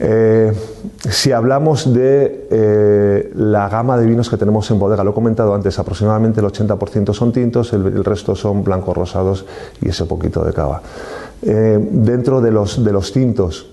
Eh, 0.00 0.52
si 1.08 1.30
hablamos 1.30 1.94
de 1.94 3.30
la 3.36 3.68
gama 3.68 3.96
de 3.96 4.06
vinos 4.06 4.28
que 4.28 4.36
tenemos 4.36 4.68
en 4.72 4.80
bodega, 4.80 5.04
lo 5.04 5.12
he 5.12 5.14
comentado 5.14 5.54
antes, 5.54 5.78
aproximadamente 5.78 6.40
el 6.40 6.46
80% 6.46 7.14
son 7.14 7.30
tintos, 7.30 7.72
el, 7.72 8.04
resto 8.04 8.34
son 8.34 8.64
blancos 8.64 8.96
rosados 8.96 9.46
y 9.80 9.90
ese 9.90 10.04
poquito 10.06 10.42
de 10.44 10.52
cava. 10.52 10.82
Dentro 11.42 12.40
de 12.40 12.50
los, 12.50 12.82
de 12.82 12.92
los 12.92 13.12
tintos, 13.12 13.69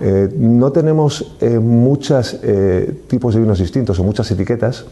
no 0.00 0.72
tenemos 0.72 1.36
muchos 1.60 2.38
tipos 3.08 3.34
de 3.34 3.40
vinos 3.40 3.58
distintos 3.58 3.98
o 3.98 4.04
muchas 4.04 4.30
etiquetas, 4.30 4.84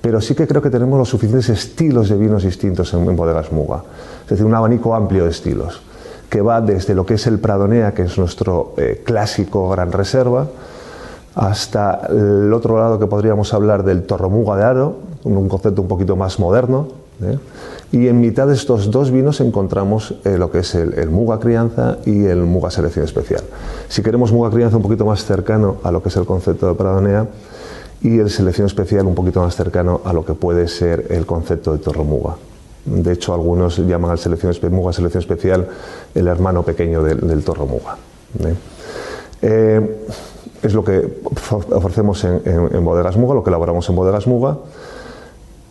pero 0.00 0.20
sí 0.20 0.34
que 0.34 0.48
creo 0.48 0.60
que 0.60 0.70
tenemos 0.70 0.98
los 0.98 1.08
suficientes 1.08 1.48
estilos 1.48 2.08
de 2.08 2.16
vinos 2.16 2.42
distintos 2.42 2.92
en, 2.92 3.16
bodegas 3.16 3.52
Muga, 3.52 3.84
es 4.24 4.30
decir, 4.30 4.44
un 4.44 4.54
abanico 4.54 4.94
amplio 4.94 5.24
de 5.24 5.30
estilos 5.30 5.80
que 6.32 6.40
va 6.40 6.62
desde 6.62 6.94
lo 6.94 7.04
que 7.04 7.14
es 7.14 7.26
el 7.26 7.38
Pradonea, 7.38 7.92
que 7.92 8.04
es 8.04 8.16
nuestro 8.16 8.72
eh, 8.78 9.02
clásico 9.04 9.68
gran 9.68 9.92
reserva, 9.92 10.46
hasta 11.34 12.06
el 12.08 12.50
otro 12.54 12.78
lado 12.78 12.98
que 12.98 13.06
podríamos 13.06 13.52
hablar 13.52 13.84
del 13.84 14.04
Torromuga 14.04 14.56
de 14.56 14.64
Aro, 14.64 14.96
un 15.24 15.46
concepto 15.46 15.82
un 15.82 15.88
poquito 15.88 16.16
más 16.16 16.40
moderno. 16.40 16.88
¿eh? 17.22 17.38
Y 17.92 18.08
en 18.08 18.22
mitad 18.22 18.46
de 18.46 18.54
estos 18.54 18.90
dos 18.90 19.10
vinos 19.10 19.42
encontramos 19.42 20.14
eh, 20.24 20.38
lo 20.38 20.50
que 20.50 20.60
es 20.60 20.74
el, 20.74 21.10
Muga 21.10 21.38
Crianza 21.38 21.98
y 22.06 22.24
el 22.24 22.44
Muga 22.44 22.70
Selección 22.70 23.04
Especial. 23.04 23.42
Si 23.92 24.00
queremos 24.02 24.32
Muga 24.32 24.48
Crianza 24.48 24.78
un 24.78 24.82
poquito 24.82 25.04
más 25.04 25.22
cercano 25.22 25.76
a 25.82 25.92
lo 25.92 26.02
que 26.02 26.08
es 26.08 26.16
el 26.16 26.24
concepto 26.24 26.66
de 26.66 26.74
Pradonea 26.74 27.26
y 28.00 28.20
el 28.20 28.30
Selección 28.30 28.66
Especial 28.66 29.04
un 29.04 29.14
poquito 29.14 29.42
más 29.42 29.54
cercano 29.54 30.00
a 30.06 30.14
lo 30.14 30.24
que 30.24 30.32
puede 30.32 30.66
ser 30.66 31.08
el 31.10 31.26
concepto 31.26 31.74
de 31.74 31.78
Torromuga. 31.78 32.36
De 32.86 33.12
hecho, 33.12 33.34
algunos 33.34 33.76
llaman 33.76 34.10
al 34.10 34.18
selección, 34.18 34.54
Muga 34.70 34.94
Selección 34.94 35.20
Especial 35.20 35.68
el 36.14 36.26
hermano 36.26 36.62
pequeño 36.62 37.02
del, 37.02 37.44
Torro 37.44 37.66
Muga. 37.66 37.98
¿eh? 38.40 38.54
Eh, 39.42 40.06
es 40.62 40.72
lo 40.72 40.82
que 40.82 41.20
ofrecemos 41.72 42.24
en, 42.24 42.82
Bodegas 42.82 43.18
Muga, 43.18 43.34
lo 43.34 43.44
que 43.44 43.50
elaboramos 43.50 43.86
en 43.90 43.94
Bodegas 43.94 44.26
Muga. 44.26 44.56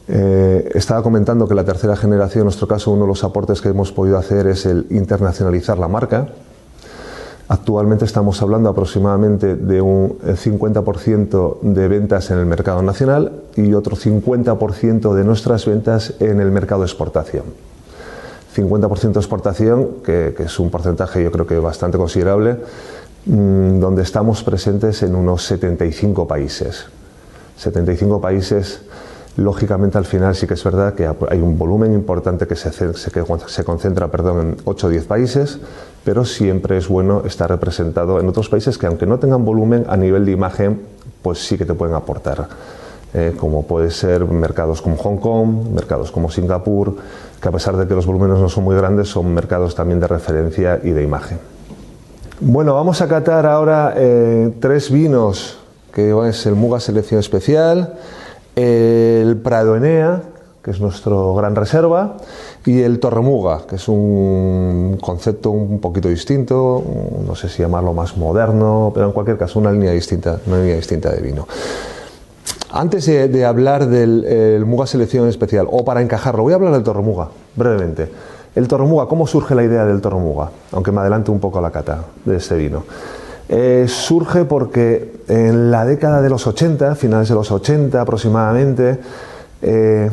Eh, 0.08 0.70
estaba 0.76 1.02
comentando 1.02 1.48
que 1.48 1.56
la 1.56 1.64
tercera 1.64 1.96
generación, 1.96 2.42
en 2.42 2.46
nuestro 2.46 2.68
caso, 2.68 2.92
uno 2.92 3.02
de 3.02 3.08
los 3.08 3.24
aportes 3.24 3.62
que 3.62 3.70
hemos 3.70 3.92
podido 3.92 4.20
hacer 4.20 4.46
es 4.46 4.68
el 4.68 4.86
internacionalizar 4.92 5.80
la 5.80 5.88
marca. 5.88 6.28
Actualmente 7.52 8.06
estamos 8.06 8.42
hablando 8.42 8.70
aproximadamente 8.70 9.58
de 9.58 9.82
un 9.82 10.18
50% 10.20 11.60
de 11.60 11.88
ventas 11.90 12.32
en 12.32 12.38
el 12.38 12.46
mercado 12.46 12.82
nacional 12.82 13.42
y 13.58 13.74
otro 13.74 13.98
50% 13.98 15.14
de 15.14 15.26
nuestras 15.26 15.66
ventas 15.66 16.14
en 16.22 16.40
el 16.40 16.50
mercado 16.50 16.84
exportación. 16.84 17.44
50% 18.56 19.12
de 19.12 19.20
exportación, 19.20 19.88
que, 20.02 20.34
es 20.40 20.60
un 20.60 20.70
porcentaje 20.70 21.22
yo 21.22 21.30
creo 21.30 21.46
que 21.46 21.60
bastante 21.60 21.98
considerable, 21.98 22.56
mm, 23.26 23.80
donde 23.82 24.04
estamos 24.04 24.46
presentes 24.46 25.04
en 25.04 25.14
unos 25.14 25.44
75 25.44 26.26
países. 26.26 26.86
75 27.58 28.22
países 28.22 28.84
Lógicamente, 29.38 29.98
al 29.98 30.06
final 30.06 30.36
sí 30.36 30.46
que 30.46 30.56
es 30.56 30.64
verdad 30.64 30.94
que 30.94 31.08
hay 31.30 31.40
un 31.40 31.58
volumen 31.58 31.94
importante 31.94 32.48
que 32.48 32.56
se, 32.56 32.72
se 32.72 33.64
concentra 33.64 34.10
perdón, 34.10 34.40
en 34.40 34.58
8 34.66 34.88
o 34.88 34.90
10 34.90 35.06
países, 35.06 35.60
pero 36.04 36.26
siempre 36.26 36.78
es 36.78 36.88
bueno 36.88 37.24
estar 37.26 37.50
representado 37.50 38.20
en 38.20 38.28
otros 38.28 38.50
países 38.50 38.78
que, 38.78 38.88
aunque 38.88 39.06
no 39.06 39.20
tengan 39.20 39.46
volumen 39.46 39.86
a 39.88 39.96
nivel 39.96 40.26
de 40.26 40.32
imagen, 40.32 40.82
pues 41.22 41.40
sí 41.46 41.58
que 41.58 41.66
te 41.66 41.74
pueden 41.74 41.96
aportar. 41.96 42.48
Eh, 43.14 43.34
como 43.38 43.64
puede 43.64 43.92
ser 43.92 44.26
mercados 44.26 44.82
como 44.82 44.96
Hong 44.96 45.18
Kong, 45.18 45.74
mercados 45.74 46.12
como 46.12 46.32
Singapur, 46.32 46.96
que 47.42 47.48
a 47.48 47.52
pesar 47.52 47.76
de 47.76 47.86
que 47.86 47.94
los 47.94 48.06
volúmenes 48.06 48.40
no 48.40 48.48
son 48.48 48.64
muy 48.64 48.76
grandes, 48.76 49.10
son 49.10 49.34
mercados 49.34 49.76
también 49.76 50.00
de 50.00 50.08
referencia 50.08 50.80
y 50.82 50.92
de 50.92 51.04
imagen. 51.04 51.38
Bueno, 52.40 52.74
vamos 52.74 53.02
a 53.02 53.08
catar 53.08 53.46
ahora 53.46 53.94
eh, 53.98 54.54
tres 54.62 54.90
vinos, 54.90 55.58
que 55.94 56.16
es 56.30 56.46
el 56.46 56.56
Muga 56.56 56.80
Selección 56.80 57.20
Especial, 57.20 57.96
el 58.62 59.38
Prado 59.38 59.76
Enea, 59.76 60.22
que 60.62 60.72
es 60.72 60.80
nuestro 60.80 61.34
gran 61.34 61.56
reserva, 61.56 62.18
y 62.66 62.82
el 62.82 63.00
Torremuga, 63.00 63.62
que 63.68 63.78
es 63.78 63.88
un 63.88 64.98
concepto 65.02 65.50
un 65.50 65.80
poquito 65.80 66.10
distinto, 66.10 66.84
no 67.26 67.36
sé 67.36 67.50
si 67.50 67.62
llamarlo 67.62 67.94
más 67.94 68.18
moderno, 68.18 68.92
pero 68.94 69.08
en 69.08 69.12
cualquier 69.12 69.38
caso 69.38 69.60
una 69.60 69.72
línea 69.72 69.92
distinta, 69.92 70.40
una 70.46 70.58
línea 70.58 70.76
distinta 70.76 71.10
de 71.10 71.22
vino. 71.22 71.48
Antes 72.74 73.06
de, 73.06 73.46
hablar 73.46 73.88
del 73.88 74.64
Muga 74.66 74.88
Selección 74.88 75.28
Especial, 75.28 75.68
o 75.70 75.84
para 75.84 76.02
encajarlo, 76.02 76.44
voy 76.44 76.54
a 76.54 76.56
hablar 76.56 76.74
del 76.74 76.84
Torremuga, 76.84 77.30
brevemente. 77.56 78.10
El 78.56 78.68
Torremuga, 78.68 79.08
¿cómo 79.08 79.28
surge 79.28 79.56
la 79.56 79.64
idea 79.64 79.86
del 79.86 80.00
Torremuga? 80.00 80.52
Aunque 80.72 80.92
me 80.92 81.02
adelante 81.02 81.32
un 81.32 81.40
poco 81.40 81.60
a 81.60 81.62
la 81.62 81.72
cata 81.72 82.06
de 82.24 82.38
este 82.38 82.56
vino. 82.56 82.84
Eh, 83.50 83.86
surge 83.90 84.46
porque 84.46 85.11
en 85.28 85.72
la 85.72 85.86
década 85.86 86.22
de 86.22 86.30
los 86.30 86.48
80, 86.48 86.96
finales 86.96 87.30
de 87.30 87.36
los 87.36 87.52
80 87.52 88.02
aproximadamente, 88.02 89.00
eh, 89.62 90.10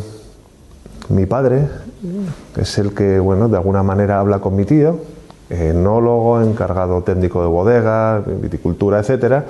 mi 1.09 1.27
padre, 1.27 1.69
es 2.57 2.79
el 2.79 2.95
que, 2.95 3.19
bueno, 3.19 3.49
de 3.49 3.57
alguna 3.57 3.83
manera 3.83 4.21
habla 4.21 4.41
con 4.41 4.55
mi 4.55 4.65
tío, 4.65 4.99
enólogo, 5.51 6.41
encargado 6.43 7.03
técnico 7.03 7.43
de 7.43 7.49
bodega, 7.49 8.23
viticultura, 8.27 8.99
etcétera, 8.99 9.47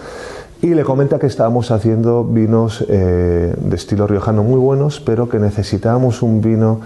y 0.60 0.74
le 0.74 0.82
comenta 0.84 1.18
que 1.18 1.26
estábamos 1.26 1.70
haciendo 1.70 2.24
vinos 2.24 2.84
eh, 2.88 3.54
de 3.56 3.76
estilo 3.76 4.06
riojano 4.06 4.42
muy 4.42 4.58
buenos, 4.58 5.00
pero 5.00 5.28
que 5.28 5.38
necesitábamos 5.38 6.22
un 6.22 6.40
vino 6.40 6.80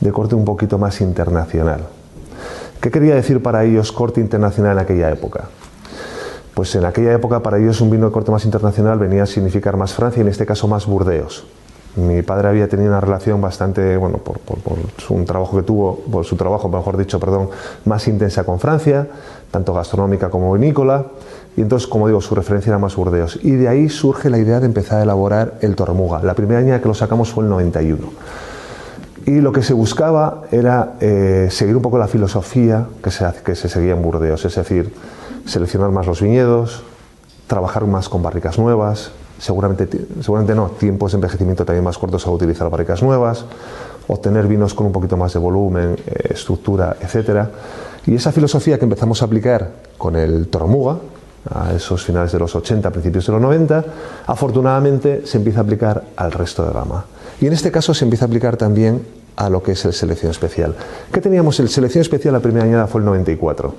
de 0.00 0.12
corte 0.12 0.34
un 0.34 0.44
poquito 0.44 0.78
más 0.78 1.00
internacional. 1.00 1.80
¿Qué 2.80 2.90
quería 2.90 3.14
decir 3.14 3.42
para 3.42 3.64
ellos 3.64 3.90
corte 3.90 4.20
internacional 4.20 4.72
en 4.72 4.78
aquella 4.78 5.10
época? 5.10 5.44
Pues 6.56 6.74
en 6.74 6.86
aquella 6.86 7.12
época 7.12 7.42
para 7.42 7.58
ellos 7.58 7.82
un 7.82 7.90
vino 7.90 8.06
de 8.06 8.12
corte 8.12 8.30
más 8.30 8.46
internacional 8.46 8.98
venía 8.98 9.24
a 9.24 9.26
significar 9.26 9.76
más 9.76 9.92
Francia 9.92 10.20
y 10.20 10.22
en 10.22 10.28
este 10.28 10.46
caso 10.46 10.66
más 10.66 10.86
Burdeos. 10.86 11.44
Mi 11.96 12.22
padre 12.22 12.48
había 12.48 12.66
tenido 12.66 12.88
una 12.88 13.00
relación 13.02 13.42
bastante, 13.42 13.94
bueno, 13.98 14.16
por, 14.16 14.38
un 15.10 15.26
trabajo 15.26 15.58
que 15.58 15.62
tuvo, 15.64 15.96
por 16.10 16.24
su 16.24 16.34
trabajo, 16.36 16.70
mejor 16.70 16.96
dicho, 16.96 17.20
perdón, 17.20 17.50
más 17.84 18.08
intensa 18.08 18.44
con 18.44 18.58
Francia, 18.58 19.06
tanto 19.50 19.74
gastronómica 19.74 20.30
como 20.30 20.50
vinícola, 20.54 21.04
y 21.58 21.60
entonces, 21.60 21.86
como 21.86 22.06
digo, 22.06 22.22
su 22.22 22.34
referencia 22.34 22.70
era 22.70 22.78
más 22.78 22.96
Burdeos. 22.96 23.38
Y 23.42 23.50
de 23.50 23.68
ahí 23.68 23.90
surge 23.90 24.30
la 24.30 24.38
idea 24.38 24.58
de 24.58 24.64
empezar 24.64 25.00
a 25.00 25.02
elaborar 25.02 25.58
el 25.60 25.76
Tormuga. 25.76 26.22
La 26.22 26.32
primera 26.32 26.60
año 26.60 26.80
que 26.80 26.88
lo 26.88 26.94
sacamos 26.94 27.32
fue 27.32 27.44
el 27.44 27.50
91. 27.50 27.98
Y 29.26 29.42
lo 29.42 29.52
que 29.52 29.62
se 29.62 29.74
buscaba 29.74 30.44
era 30.50 30.94
eh, 31.00 31.48
seguir 31.50 31.76
un 31.76 31.82
poco 31.82 31.98
la 31.98 32.08
filosofía 32.08 32.86
que 33.02 33.10
se, 33.10 33.26
que 33.44 33.54
se 33.54 33.68
seguía 33.68 33.92
en 33.92 34.00
Burdeos, 34.00 34.42
es 34.46 34.54
decir, 34.54 34.90
seleccionar 35.46 35.90
más 35.90 36.06
los 36.06 36.20
viñedos, 36.20 36.82
trabajar 37.46 37.86
más 37.86 38.08
con 38.08 38.22
barricas 38.22 38.58
nuevas, 38.58 39.10
seguramente, 39.38 39.88
seguramente 40.20 40.54
no, 40.54 40.68
tiempos 40.70 41.12
de 41.12 41.16
envejecimiento 41.16 41.64
también 41.64 41.84
más 41.84 41.98
cortos 41.98 42.26
a 42.26 42.30
utilizar 42.30 42.68
barricas 42.70 43.02
nuevas, 43.02 43.44
obtener 44.08 44.46
vinos 44.46 44.74
con 44.74 44.86
un 44.86 44.92
poquito 44.92 45.16
más 45.16 45.32
de 45.32 45.38
volumen, 45.38 45.96
eh, 46.06 46.28
estructura, 46.30 46.96
etc. 47.00 47.48
Y 48.06 48.14
esa 48.14 48.32
filosofía 48.32 48.78
que 48.78 48.84
empezamos 48.84 49.22
a 49.22 49.24
aplicar 49.24 49.70
con 49.98 50.16
el 50.16 50.48
Tormuga, 50.48 50.98
a 51.48 51.72
esos 51.72 52.04
finales 52.04 52.32
de 52.32 52.38
los 52.38 52.54
80, 52.54 52.90
principios 52.90 53.26
de 53.26 53.32
los 53.32 53.40
90, 53.40 53.84
afortunadamente 54.26 55.26
se 55.26 55.38
empieza 55.38 55.60
a 55.60 55.62
aplicar 55.62 56.02
al 56.16 56.32
resto 56.32 56.64
de 56.66 56.72
gama. 56.72 57.04
Y 57.40 57.46
en 57.46 57.52
este 57.52 57.70
caso 57.70 57.94
se 57.94 58.04
empieza 58.04 58.24
a 58.24 58.28
aplicar 58.28 58.56
también 58.56 59.02
a 59.36 59.50
lo 59.50 59.62
que 59.62 59.72
es 59.72 59.84
el 59.84 59.92
selección 59.92 60.30
especial. 60.30 60.74
¿Qué 61.12 61.20
teníamos? 61.20 61.60
El 61.60 61.68
selección 61.68 62.02
especial 62.02 62.32
la 62.32 62.40
primera 62.40 62.64
añada 62.64 62.86
fue 62.86 63.00
el 63.00 63.04
94. 63.04 63.74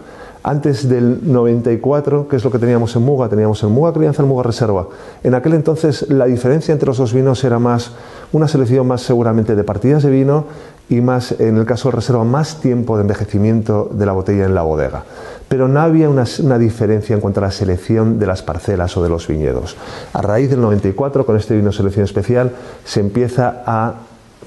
Antes 0.48 0.88
del 0.88 1.30
94, 1.30 2.30
¿qué 2.30 2.38
es 2.38 2.44
lo 2.46 2.50
que 2.50 2.58
teníamos 2.58 2.96
en 2.96 3.02
Muga? 3.02 3.28
Teníamos 3.28 3.62
el 3.64 3.70
Muga 3.70 3.92
Crianza, 3.92 4.22
el 4.22 4.30
Muga 4.30 4.44
Reserva. 4.44 4.88
En 5.22 5.36
aquel 5.36 5.56
entonces 5.56 6.10
la 6.10 6.24
diferencia 6.24 6.72
entre 6.72 6.88
los 6.88 6.98
dos 6.98 7.12
vinos 7.12 7.44
era 7.44 7.60
más 7.60 7.92
una 8.32 8.48
selección 8.48 8.88
más 8.88 9.02
seguramente 9.02 9.58
de 9.58 9.66
partidas 9.66 10.04
de 10.04 10.10
vino 10.10 10.46
y 10.88 11.02
más, 11.02 11.34
en 11.38 11.58
el 11.58 11.66
caso 11.66 11.90
de 11.90 11.98
Reserva, 11.98 12.24
más 12.24 12.62
tiempo 12.62 12.96
de 12.96 13.02
envejecimiento 13.02 13.90
de 13.92 14.06
la 14.06 14.14
botella 14.14 14.46
en 14.46 14.56
la 14.56 14.62
bodega. 14.62 15.04
Pero 15.50 15.68
no 15.68 15.82
había 15.82 16.08
una, 16.08 16.24
una 16.42 16.58
diferencia 16.58 17.14
en 17.14 17.20
cuanto 17.20 17.42
a 17.42 17.44
la 17.44 17.52
selección 17.52 18.18
de 18.18 18.28
las 18.28 18.42
parcelas 18.42 18.96
o 18.96 19.04
de 19.04 19.10
los 19.10 19.28
viñedos. 19.28 19.76
A 20.14 20.22
raíz 20.22 20.50
del 20.50 20.62
94, 20.62 21.26
con 21.26 21.36
este 21.36 21.58
vino 21.58 21.74
selección 21.74 22.06
especial, 22.06 22.54
se 22.86 23.02
empieza 23.02 23.64
a 23.66 23.96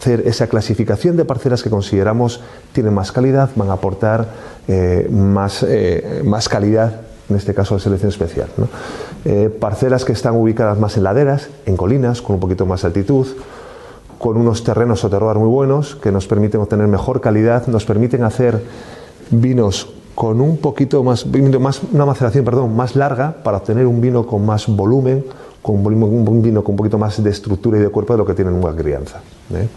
hacer 0.00 0.26
esa 0.26 0.46
clasificación 0.46 1.18
de 1.18 1.26
parcelas 1.26 1.62
que 1.62 1.68
consideramos 1.68 2.40
tienen 2.72 2.94
más 2.94 3.12
calidad, 3.12 3.50
van 3.54 3.68
a 3.68 3.74
aportar 3.74 4.28
eh, 4.72 5.08
más, 5.10 5.64
eh, 5.64 6.22
más 6.24 6.48
calidad, 6.48 7.00
en 7.28 7.34
este 7.34 7.54
caso 7.54 7.74
de 7.74 7.80
selección 7.80 8.10
especial. 8.10 8.46
Eh, 9.24 9.48
parcelas 9.48 10.04
que 10.04 10.12
están 10.12 10.36
ubicadas 10.36 10.78
más 10.78 10.96
en 10.96 11.02
laderas, 11.02 11.48
en 11.66 11.76
colinas, 11.76 12.22
con 12.22 12.34
un 12.34 12.40
poquito 12.40 12.66
más 12.66 12.84
altitud, 12.84 13.26
con 14.20 14.36
unos 14.36 14.62
terrenos 14.62 15.02
o 15.02 15.10
terroir 15.10 15.38
muy 15.38 15.48
buenos 15.48 15.96
que 15.96 16.12
nos 16.12 16.28
permiten 16.28 16.60
obtener 16.60 16.86
mejor 16.86 17.20
calidad, 17.20 17.66
nos 17.66 17.84
permiten 17.84 18.22
hacer 18.22 18.62
vinos 19.30 19.92
con 20.14 20.40
un 20.40 20.58
poquito 20.58 21.02
más, 21.02 21.26
más 21.26 21.80
una 21.92 22.06
maceración 22.06 22.44
perdón, 22.44 22.76
más 22.76 22.94
larga 22.94 23.42
para 23.42 23.56
obtener 23.56 23.88
un 23.88 24.00
vino 24.00 24.24
con 24.24 24.46
más 24.46 24.68
volumen, 24.68 25.24
con 25.62 25.84
un 25.84 26.42
vino 26.42 26.62
con 26.62 26.74
un 26.74 26.76
poquito 26.76 26.96
más 26.96 27.20
de 27.20 27.30
estructura 27.30 27.76
y 27.76 27.80
de 27.80 27.88
cuerpo 27.88 28.12
de 28.12 28.18
lo 28.18 28.24
que 28.24 28.34
tiene 28.34 28.52
una 28.52 28.72
crianza. 28.72 29.20
¿eh? 29.52 29.68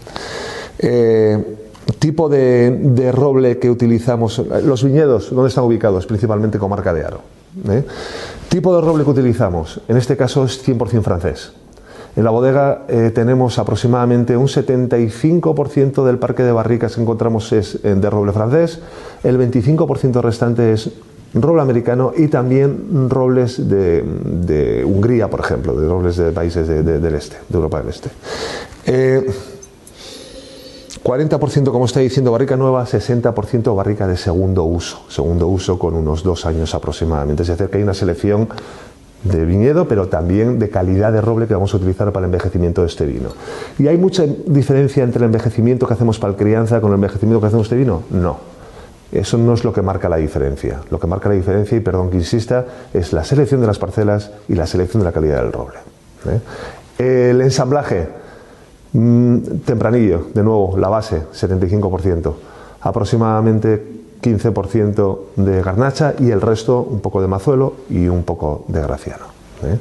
Eh, 0.78 1.63
tipo 1.98 2.28
de, 2.28 3.12
roble 3.12 3.58
que 3.58 3.70
utilizamos, 3.70 4.38
los 4.64 4.84
viñedos, 4.84 5.30
¿dónde 5.34 5.48
están 5.48 5.64
ubicados? 5.64 6.06
Principalmente 6.06 6.58
con 6.58 6.70
marca 6.70 6.92
de 6.92 7.04
aro. 7.04 7.20
¿eh? 7.68 7.84
Tipo 8.48 8.74
de 8.74 8.80
roble 8.80 9.04
que 9.04 9.10
utilizamos, 9.10 9.80
en 9.88 9.96
este 9.96 10.16
caso 10.16 10.44
es 10.44 10.66
100% 10.66 11.02
francés. 11.02 11.52
En 12.16 12.22
la 12.22 12.30
bodega 12.30 12.86
tenemos 13.12 13.58
aproximadamente 13.58 14.36
un 14.36 14.46
75% 14.46 16.04
del 16.04 16.18
parque 16.18 16.44
de 16.44 16.52
barricas 16.52 16.94
que 16.94 17.02
encontramos 17.02 17.52
es 17.52 17.82
de 17.82 18.08
roble 18.08 18.32
francés, 18.32 18.78
el 19.24 19.36
25% 19.36 20.22
restante 20.22 20.72
es 20.72 20.92
roble 21.34 21.62
americano 21.62 22.12
y 22.16 22.28
también 22.28 23.10
robles 23.10 23.68
de, 23.68 24.84
Hungría, 24.86 25.28
por 25.28 25.40
ejemplo, 25.40 25.74
de 25.74 25.88
robles 25.88 26.16
de 26.16 26.30
países 26.30 26.68
del 26.68 27.14
este, 27.14 27.36
de 27.48 27.56
Europa 27.56 27.80
del 27.80 27.88
Este. 27.88 28.10
40% 31.04 31.68
eh, 31.68 31.70
como 31.70 31.84
está 31.84 32.00
diciendo 32.00 32.32
barrica 32.32 32.56
nueva, 32.56 32.84
60% 32.84 33.76
barrica 33.76 34.08
de 34.08 34.16
segundo 34.16 34.64
uso, 34.64 35.04
segundo 35.08 35.46
uso 35.46 35.78
con 35.78 35.94
unos 35.94 36.22
dos 36.22 36.46
años 36.46 36.74
aproximadamente. 36.74 37.42
Es 37.42 37.48
decir, 37.48 37.68
que 37.68 37.76
hay 37.76 37.82
una 37.82 37.94
selección 37.94 38.48
de 39.22 39.44
viñedo, 39.44 39.86
pero 39.86 40.08
también 40.08 40.58
de 40.58 40.70
calidad 40.70 41.12
de 41.12 41.20
roble 41.20 41.46
que 41.46 41.54
vamos 41.54 41.72
a 41.74 41.76
utilizar 41.76 42.10
para 42.12 42.26
el 42.26 42.32
envejecimiento 42.32 42.82
de 42.82 42.88
este 42.88 43.06
vino. 43.06 43.30
¿Y 43.78 43.86
hay 43.88 43.96
mucha 43.96 44.24
diferencia 44.24 45.04
entre 45.04 45.18
el 45.18 45.24
envejecimiento 45.26 45.86
que 45.86 45.94
hacemos 45.94 46.18
para 46.18 46.32
el 46.32 46.38
crianza 46.38 46.80
con 46.80 46.90
el 46.90 46.96
envejecimiento 46.96 47.40
que 47.40 47.46
hacemos 47.46 47.66
este 47.66 47.76
vino? 47.76 48.02
No. 48.10 48.54
Eso 49.12 49.38
no 49.38 49.54
es 49.54 49.62
lo 49.62 49.72
que 49.72 49.80
marca 49.80 50.08
la 50.08 50.16
diferencia. 50.16 50.80
Lo 50.90 50.98
que 50.98 51.06
marca 51.06 51.28
la 51.28 51.36
diferencia, 51.36 51.76
y 51.76 51.80
perdón 51.80 52.10
que 52.10 52.16
insista, 52.16 52.66
es 52.92 53.12
la 53.12 53.24
selección 53.24 53.60
de 53.60 53.66
las 53.66 53.78
parcelas 53.78 54.30
y 54.48 54.54
la 54.54 54.66
selección 54.66 55.02
de 55.02 55.04
la 55.04 55.12
calidad 55.12 55.42
del 55.42 55.52
roble. 55.52 55.76
¿eh? 56.98 57.30
El 57.30 57.40
ensamblaje, 57.40 58.08
tempranillo, 58.94 60.28
de 60.32 60.42
nuevo, 60.42 60.78
la 60.78 60.88
base, 60.88 61.22
75%. 61.32 62.32
Aproximadamente 62.80 63.94
15% 64.22 65.18
de 65.36 65.62
garnacha 65.62 66.14
y 66.18 66.30
el 66.30 66.40
resto 66.40 66.80
un 66.80 67.00
poco 67.00 67.20
de 67.20 67.28
mazuelo 67.28 67.74
y 67.90 68.08
un 68.08 68.22
poco 68.22 68.64
de 68.68 68.80
graciano. 68.80 69.26
¿eh? 69.64 69.78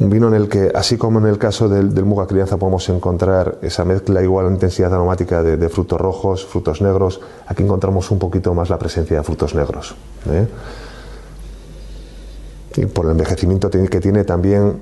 Un 0.00 0.10
vino 0.10 0.28
en 0.28 0.34
el 0.34 0.48
que, 0.48 0.70
así 0.74 0.96
como 0.96 1.18
en 1.18 1.26
el 1.26 1.38
caso 1.38 1.68
del, 1.68 1.90
Muga 2.04 2.26
Crianza, 2.26 2.56
podemos 2.56 2.88
encontrar 2.88 3.58
esa 3.62 3.84
mezcla 3.84 4.22
igual 4.22 4.46
en 4.46 4.52
intensidad 4.54 4.94
aromática 4.94 5.42
de, 5.42 5.68
frutos 5.68 6.00
rojos, 6.00 6.46
frutos 6.46 6.80
negros, 6.80 7.20
aquí 7.46 7.62
encontramos 7.62 8.10
un 8.10 8.18
poquito 8.18 8.54
más 8.54 8.70
la 8.70 8.78
presencia 8.78 9.18
de 9.18 9.22
frutos 9.22 9.54
negros. 9.54 9.96
¿eh? 10.30 10.46
Y 12.76 12.86
por 12.86 13.06
el 13.06 13.12
envejecimiento 13.12 13.68
que 13.70 14.00
tiene 14.00 14.24
también 14.24 14.80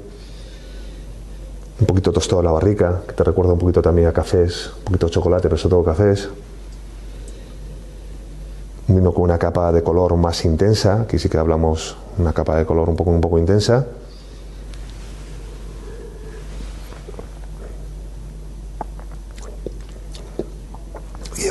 un 1.78 1.86
poquito 1.86 2.12
tostado 2.12 2.42
la 2.42 2.50
barrica, 2.50 3.02
que 3.06 3.12
te 3.12 3.24
recuerda 3.24 3.52
un 3.52 3.58
poquito 3.58 3.82
también 3.82 4.08
a 4.08 4.12
cafés, 4.12 4.70
un 4.78 4.84
poquito 4.84 5.06
de 5.06 5.12
chocolate, 5.12 5.42
pero 5.42 5.56
sobre 5.56 5.70
todo 5.70 5.84
cafés. 5.84 6.28
Un 8.88 8.96
vino 8.96 9.12
con 9.12 9.24
una 9.24 9.38
capa 9.38 9.72
de 9.72 9.82
color 9.82 10.16
más 10.16 10.44
intensa, 10.44 11.02
aquí 11.02 11.18
sí 11.18 11.28
que 11.28 11.38
hablamos 11.38 11.96
una 12.18 12.32
capa 12.32 12.56
de 12.56 12.64
color 12.64 12.88
un 12.88 12.96
poco, 12.96 13.10
un 13.10 13.20
poco 13.20 13.38
intensa 13.38 13.86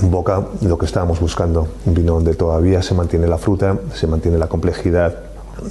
en 0.06 0.12
boca 0.12 0.48
lo 0.62 0.78
que 0.78 0.86
estábamos 0.86 1.20
buscando, 1.20 1.68
un 1.86 1.94
vino 1.94 2.14
donde 2.14 2.36
todavía 2.36 2.82
se 2.82 2.94
mantiene 2.94 3.28
la 3.28 3.38
fruta, 3.38 3.78
se 3.94 4.08
mantiene 4.08 4.38
la 4.38 4.48
complejidad 4.48 5.16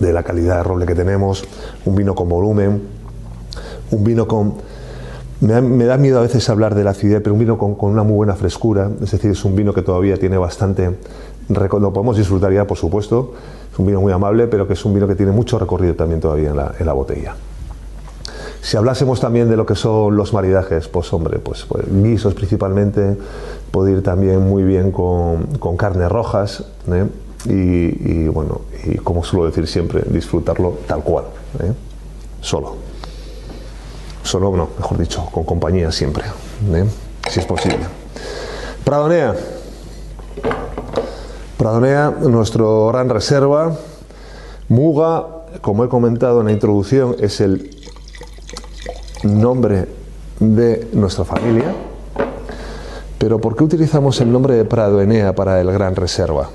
de 0.00 0.12
la 0.12 0.22
calidad 0.22 0.56
de 0.58 0.62
roble 0.62 0.86
que 0.86 0.94
tenemos, 0.94 1.44
un 1.84 1.94
vino 1.94 2.14
con 2.14 2.28
volumen, 2.28 2.82
un 3.90 4.04
vino 4.04 4.26
con... 4.26 4.54
Me 5.40 5.84
da, 5.84 5.98
miedo 5.98 6.18
a 6.18 6.22
veces 6.22 6.48
hablar 6.48 6.74
de 6.74 6.84
la 6.84 6.90
acidez, 6.90 7.20
pero 7.22 7.34
un 7.34 7.40
vino 7.40 7.58
con, 7.58 7.76
una 7.80 8.02
muy 8.02 8.14
buena 8.14 8.34
frescura, 8.34 8.90
es 9.02 9.10
decir, 9.10 9.30
es 9.30 9.44
un 9.44 9.54
vino 9.54 9.74
que 9.74 9.82
todavía 9.82 10.16
tiene 10.16 10.38
bastante... 10.38 10.96
Lo 11.48 11.92
podemos 11.92 12.16
disfrutar 12.16 12.52
ya, 12.52 12.66
por 12.66 12.78
supuesto, 12.78 13.34
es 13.70 13.78
un 13.78 13.86
vino 13.86 14.00
muy 14.00 14.12
amable, 14.12 14.46
pero 14.46 14.66
que 14.66 14.72
es 14.72 14.84
un 14.84 14.94
vino 14.94 15.06
que 15.06 15.14
tiene 15.14 15.32
mucho 15.32 15.58
recorrido 15.58 15.94
también 15.94 16.20
todavía 16.20 16.50
en 16.50 16.56
la, 16.56 16.74
en 16.78 16.86
la 16.86 16.94
botella. 16.94 17.34
Si 18.62 18.78
hablásemos 18.78 19.20
también 19.20 19.50
de 19.50 19.58
lo 19.58 19.66
que 19.66 19.74
son 19.74 20.16
los 20.16 20.32
maridajes, 20.32 20.88
pues 20.88 21.12
hombre, 21.12 21.38
pues, 21.38 21.66
pues 21.68 21.84
guisos 21.86 22.32
principalmente, 22.32 23.14
puede 23.70 23.92
ir 23.92 24.02
también 24.02 24.40
muy 24.40 24.62
bien 24.62 24.90
con, 24.90 25.58
con 25.58 25.76
carnes 25.76 26.10
rojas, 26.10 26.64
¿eh? 26.90 27.04
y, 27.44 28.26
bueno, 28.28 28.62
y 28.84 28.96
como 28.96 29.22
suelo 29.22 29.44
decir 29.44 29.66
siempre, 29.66 30.02
disfrutarlo 30.06 30.78
tal 30.86 31.02
cual, 31.02 31.24
¿eh? 31.60 31.72
solo. 32.40 32.76
Solo, 34.24 34.56
no, 34.56 34.70
mejor 34.76 34.98
dicho, 34.98 35.28
con 35.30 35.44
compañía 35.44 35.92
siempre, 35.92 36.24
¿eh? 36.72 36.84
si 37.30 37.40
es 37.40 37.46
posible. 37.46 37.78
Pradonea. 38.82 39.36
Pradonea, 41.58 42.10
nuestro 42.10 42.88
gran 42.88 43.10
reserva. 43.10 43.76
Muga, 44.68 45.26
como 45.60 45.84
he 45.84 45.88
comentado 45.88 46.40
en 46.40 46.46
la 46.46 46.52
introducción, 46.52 47.16
es 47.20 47.40
el 47.40 47.70
nombre 49.22 49.86
de 50.40 50.88
nuestra 50.94 51.24
familia. 51.24 51.74
Pero 53.18 53.38
¿por 53.38 53.56
qué 53.56 53.64
utilizamos 53.64 54.20
el 54.20 54.32
nombre 54.32 54.54
de 54.54 54.64
Prado 54.64 55.00
Enea 55.00 55.34
para 55.34 55.60
el 55.60 55.70
Gran 55.70 55.96
Reserva? 55.96 56.48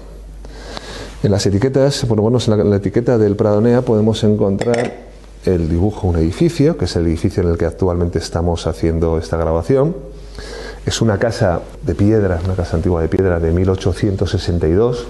En 1.21 1.31
las 1.31 1.45
etiquetas, 1.45 2.07
bueno, 2.07 2.23
bueno 2.23 2.39
en 2.45 2.69
la, 2.69 2.75
etiqueta 2.77 3.17
del 3.17 3.35
Prado 3.35 3.59
Enea 3.59 3.81
podemos 3.81 4.23
encontrar 4.23 5.08
el 5.45 5.69
dibujo 5.69 6.07
un 6.07 6.17
edificio, 6.17 6.77
que 6.77 6.85
es 6.85 6.95
el 6.95 7.07
edificio 7.07 7.43
en 7.43 7.49
el 7.49 7.57
que 7.57 7.65
actualmente 7.65 8.19
estamos 8.19 8.67
haciendo 8.67 9.17
esta 9.17 9.37
grabación. 9.37 9.95
Es 10.85 11.01
una 11.01 11.17
casa 11.17 11.61
de 11.83 11.95
piedra, 11.95 12.39
una 12.43 12.55
casa 12.55 12.77
antigua 12.77 13.01
de 13.01 13.07
piedra 13.07 13.39
de 13.39 13.51
1862 13.51 15.07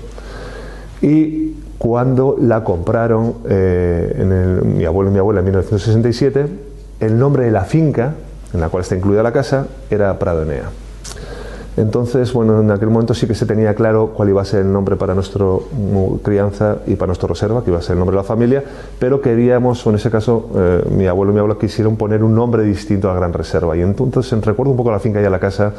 y 1.01 1.55
cuando 1.77 2.35
la 2.39 2.63
compraron 2.63 3.35
eh, 3.47 4.15
en 4.17 4.77
mi 4.77 4.85
abuelo 4.85 5.09
y 5.09 5.13
mi 5.13 5.19
abuela 5.19 5.39
en 5.39 5.45
1967, 5.45 6.47
el 6.99 7.17
nombre 7.17 7.45
de 7.45 7.51
la 7.51 7.63
finca 7.63 8.15
en 8.53 8.59
la 8.59 8.69
cual 8.69 8.81
está 8.81 8.95
incluida 8.95 9.23
la 9.23 9.31
casa 9.31 9.67
era 9.89 10.17
Prado 10.19 10.43
Enea. 10.43 10.69
Entonces, 11.79 12.33
bueno, 12.33 12.59
en 12.59 12.71
aquel 12.71 12.89
momento 12.89 13.13
sí 13.13 13.25
que 13.25 13.33
se 13.33 13.45
tenía 13.45 13.73
claro 13.73 14.11
cuál 14.13 14.27
iba 14.27 14.41
a 14.41 14.45
ser 14.45 14.65
el 14.65 14.71
nombre 14.71 14.97
para 14.97 15.15
nuestra 15.15 15.45
crianza 16.21 16.79
y 16.85 16.95
para 16.95 17.07
nuestra 17.07 17.29
reserva, 17.29 17.63
que 17.63 17.69
iba 17.69 17.79
a 17.79 17.81
ser 17.81 17.93
el 17.93 17.99
nombre 17.99 18.17
de 18.17 18.21
la 18.21 18.27
familia, 18.27 18.61
pero 18.99 19.21
queríamos, 19.21 19.87
o 19.87 19.89
en 19.89 19.95
ese 19.95 20.11
caso, 20.11 20.49
eh, 20.55 20.83
mi 20.91 21.07
abuelo 21.07 21.31
y 21.31 21.35
mi 21.35 21.39
abuela 21.39 21.57
quisieron 21.57 21.95
poner 21.95 22.21
un 22.21 22.35
nombre 22.35 22.63
distinto 22.63 23.09
a 23.09 23.13
Gran 23.13 23.31
Reserva. 23.31 23.77
Y 23.77 23.81
entonces, 23.81 24.45
recuerdo 24.45 24.71
un 24.71 24.77
poco 24.77 24.91
la 24.91 24.99
finca 24.99 25.21
y 25.21 25.25
a 25.25 25.29
la 25.29 25.39
casa, 25.39 25.71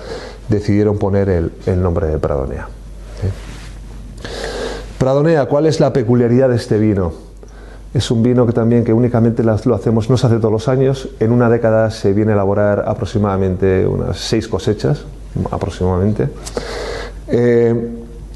decidieron 0.48 0.96
poner 0.96 1.28
el, 1.28 1.82
nombre 1.82 2.06
de 2.06 2.18
Pradonea. 2.18 2.66
Pradonea, 4.96 5.46
¿cuál 5.46 5.66
es 5.66 5.80
la 5.80 5.92
peculiaridad 5.92 6.48
de 6.48 6.56
este 6.56 6.78
vino? 6.78 7.12
Es 7.92 8.10
un 8.10 8.22
vino 8.22 8.46
que 8.46 8.52
también 8.54 8.84
que 8.84 8.94
únicamente 8.94 9.42
lo 9.42 9.74
hacemos, 9.74 10.08
no 10.08 10.16
se 10.16 10.26
hace 10.26 10.36
todos 10.36 10.52
los 10.52 10.68
años. 10.68 11.10
En 11.20 11.30
una 11.30 11.50
década 11.50 11.90
se 11.90 12.14
viene 12.14 12.32
a 12.32 12.36
elaborar 12.36 12.84
aproximadamente 12.86 13.86
unas 13.86 14.16
seis 14.16 14.48
cosechas, 14.48 15.04
aproximadamente. 15.50 16.28
Eh, 17.28 17.88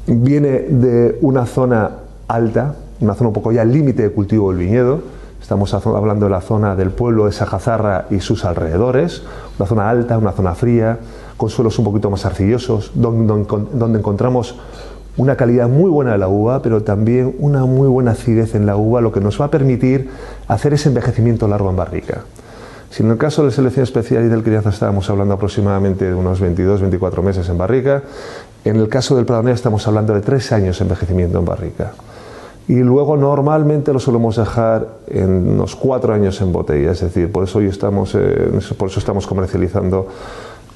viene 0.07 0.49
de 0.69 1.17
una 1.21 1.45
zona 1.45 1.91
alta, 2.27 2.75
una 2.99 3.13
zona 3.13 3.29
un 3.29 3.33
poco 3.33 3.51
ya 3.51 3.65
límite 3.65 4.03
de 4.03 4.11
cultivo 4.11 4.51
del 4.51 4.59
viñedo. 4.59 5.01
Estamos 5.41 5.73
hablando 5.73 6.25
de 6.25 6.31
la 6.31 6.41
zona 6.41 6.75
del 6.75 6.89
pueblo 6.89 7.25
de 7.25 7.31
Sajazarra 7.31 8.07
y 8.09 8.19
sus 8.19 8.45
alrededores, 8.45 9.23
una 9.59 9.67
zona 9.67 9.89
alta, 9.89 10.17
una 10.17 10.31
zona 10.31 10.55
fría, 10.55 10.97
con 11.37 11.49
suelos 11.49 11.77
un 11.77 11.85
poquito 11.85 12.09
más 12.09 12.25
arcillosos, 12.25 12.91
donde, 12.95 13.45
donde 13.73 13.99
encontramos 13.99 14.55
una 15.17 15.35
calidad 15.35 15.69
muy 15.69 15.89
buena 15.89 16.13
de 16.13 16.17
la 16.17 16.27
uva, 16.27 16.61
pero 16.61 16.83
también 16.83 17.35
una 17.39 17.65
muy 17.65 17.87
buena 17.87 18.11
acidez 18.11 18.55
en 18.55 18.65
la 18.65 18.75
uva, 18.75 19.01
lo 19.01 19.11
que 19.11 19.21
nos 19.21 19.39
va 19.39 19.45
a 19.45 19.51
permitir 19.51 20.09
hacer 20.47 20.73
ese 20.73 20.89
envejecimiento 20.89 21.47
largo 21.47 21.69
en 21.69 21.75
barrica. 21.75 22.21
Si 22.95 23.03
en 23.03 23.11
el 23.11 23.17
caso 23.17 23.41
de 23.41 23.49
la 23.49 23.53
selección 23.53 23.83
especial 23.83 24.23
y 24.23 24.29
del 24.29 24.41
crianza 24.41 24.69
estábamos 24.69 25.09
hablando 25.09 25.33
aproximadamente 25.33 26.05
de 26.05 26.15
unos 26.15 26.41
22-24 26.41 27.21
meses 27.21 27.49
en 27.49 27.57
barrica, 27.57 28.03
en 28.63 28.77
el 28.77 28.87
caso 28.87 29.17
del 29.17 29.25
Pradonea 29.25 29.53
estamos 29.53 29.85
hablando 29.85 30.13
de 30.13 30.21
3 30.21 30.53
años 30.53 30.79
de 30.79 30.83
envejecimiento 30.83 31.37
en 31.37 31.43
barrica. 31.43 31.91
Y 32.69 32.75
luego 32.75 33.17
normalmente 33.17 33.91
lo 33.91 33.99
solemos 33.99 34.37
dejar 34.37 34.87
en 35.07 35.29
unos 35.29 35.75
4 35.75 36.13
años 36.13 36.39
en 36.39 36.53
botella, 36.53 36.91
es 36.91 37.01
decir, 37.01 37.29
por 37.29 37.43
eso 37.43 37.59
hoy 37.59 37.65
estamos, 37.65 38.15
eh, 38.15 38.49
por 38.77 38.87
eso 38.87 38.99
estamos 38.99 39.27
comercializando 39.27 40.07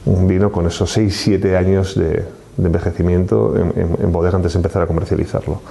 un 0.05 0.27
vino 0.27 0.51
con 0.51 0.67
esos 0.67 0.97
6-7 0.97 1.55
años 1.55 1.95
de, 1.95 2.25
envejecimiento 2.57 3.55
en, 3.55 3.95
en 3.97 4.11
bodega 4.11 4.35
antes 4.35 4.51
de 4.51 4.59
empezar 4.59 4.81
a 4.81 4.87
comercializarlo. 4.87 5.61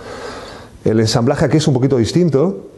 El 0.82 0.98
ensamblaje 0.98 1.44
aquí 1.44 1.58
es 1.58 1.68
un 1.68 1.74
poquito 1.74 1.98
distinto, 1.98 2.68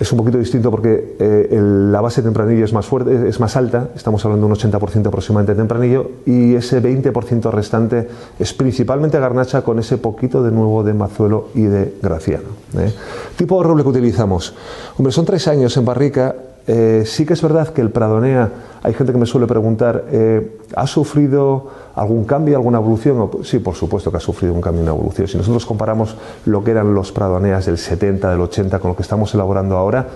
es 0.00 0.10
un 0.12 0.18
poquito 0.18 0.38
distinto 0.38 0.70
porque 0.70 1.16
eh, 1.18 1.60
la 1.60 2.00
base 2.00 2.22
tempranillo 2.22 2.64
es 2.64 2.72
más 2.72 2.86
fuerte, 2.86 3.28
es 3.28 3.38
más 3.38 3.54
alta, 3.54 3.90
estamos 3.94 4.24
hablando 4.24 4.46
de 4.46 4.52
un 4.54 4.58
80% 4.58 5.06
aproximadamente 5.06 5.52
de 5.52 5.58
tempranillo, 5.58 6.10
y 6.24 6.54
ese 6.54 6.82
20% 6.82 7.50
restante 7.50 8.08
es 8.38 8.54
principalmente 8.54 9.20
garnacha 9.20 9.60
con 9.60 9.78
ese 9.78 9.98
poquito 9.98 10.42
de 10.42 10.52
nuevo 10.52 10.82
de 10.82 10.94
mazuelo 10.94 11.48
y 11.54 11.64
de 11.64 11.96
graciano. 12.00 12.48
¿eh? 12.78 12.90
Tipo 13.36 13.60
de 13.60 13.68
roble 13.68 13.82
que 13.82 13.90
utilizamos. 13.90 14.54
Hombre, 14.96 15.12
son 15.12 15.26
tres 15.26 15.46
años 15.48 15.76
en 15.76 15.84
barrica 15.84 16.34
eh, 16.72 17.02
sí 17.04 17.26
que 17.26 17.32
es 17.32 17.42
verdad 17.42 17.66
que 17.70 17.80
el 17.80 17.90
Pradonea, 17.90 18.48
hay 18.84 18.94
gente 18.94 19.12
que 19.12 19.18
me 19.18 19.26
suele 19.26 19.48
preguntar, 19.48 20.04
eh, 20.12 20.56
¿ha 20.76 20.86
sufrido 20.86 21.66
algún 21.96 22.24
cambio, 22.24 22.56
alguna 22.56 22.78
evolución? 22.78 23.28
Sí, 23.42 23.58
por 23.58 23.74
supuesto 23.74 24.12
que 24.12 24.18
ha 24.18 24.20
sufrido 24.20 24.54
un 24.54 24.60
cambio, 24.60 24.82
una 24.82 24.92
evolución. 24.92 25.26
Si 25.26 25.36
nosotros 25.36 25.66
comparamos 25.66 26.14
lo 26.46 26.62
que 26.62 26.70
eran 26.70 26.94
los 26.94 27.10
Pradoneas 27.10 27.66
del 27.66 27.76
70, 27.76 28.30
del 28.30 28.40
80 28.40 28.78
con 28.78 28.90
lo 28.90 28.96
que 28.96 29.02
estamos 29.02 29.34
elaborando 29.34 29.76
ahora, 29.76 30.06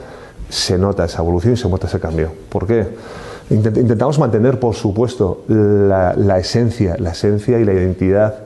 se 0.48 0.78
nota 0.78 1.06
esa 1.06 1.22
evolución 1.22 1.54
y 1.54 1.56
se 1.56 1.68
nota 1.68 1.88
ese 1.88 1.98
cambio. 1.98 2.30
¿Por 2.50 2.68
qué? 2.68 2.86
Intentamos 3.50 4.20
mantener, 4.20 4.60
por 4.60 4.76
supuesto, 4.76 5.42
la, 5.48 6.38
esencia, 6.38 6.94
la 7.00 7.10
esencia 7.10 7.58
y 7.58 7.64
la 7.64 7.72
identidad 7.72 8.36